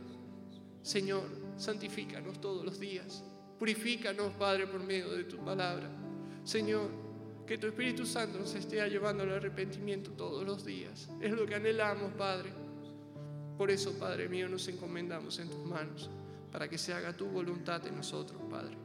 Señor, 0.82 1.24
santifícanos 1.58 2.40
todos 2.42 2.66
los 2.66 2.80
días. 2.80 3.24
Purifícanos, 3.60 4.34
Padre, 4.34 4.68
por 4.68 4.82
medio 4.84 5.12
de 5.12 5.24
tu 5.24 5.38
palabra. 5.38 5.90
Señor, 6.44 7.03
que 7.46 7.58
tu 7.58 7.68
Espíritu 7.68 8.06
Santo 8.06 8.40
nos 8.40 8.54
esté 8.56 8.88
llevando 8.90 9.24
al 9.24 9.34
arrepentimiento 9.34 10.12
todos 10.12 10.46
los 10.46 10.66
días. 10.66 11.10
Es 11.22 11.32
lo 11.32 11.46
que 11.46 11.56
anhelamos, 11.56 12.14
Padre. 12.14 12.52
Por 13.58 13.70
eso, 13.70 13.98
Padre 14.00 14.30
mío, 14.30 14.50
nos 14.50 14.68
encomendamos 14.68 15.40
en 15.40 15.50
tus 15.50 15.66
manos, 15.66 16.10
para 16.52 16.68
que 16.68 16.78
se 16.78 16.94
haga 16.94 17.16
tu 17.16 17.28
voluntad 17.28 17.86
en 17.88 17.96
nosotros, 17.96 18.42
Padre. 18.50 18.78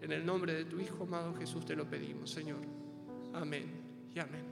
En 0.00 0.12
el 0.12 0.24
nombre 0.24 0.54
de 0.54 0.64
tu 0.64 0.78
Hijo 0.78 1.04
amado 1.04 1.34
Jesús 1.34 1.66
te 1.66 1.74
lo 1.74 1.88
pedimos, 1.88 2.30
Señor. 2.30 2.60
Amén 3.34 3.66
y 4.14 4.18
amén. 4.20 4.44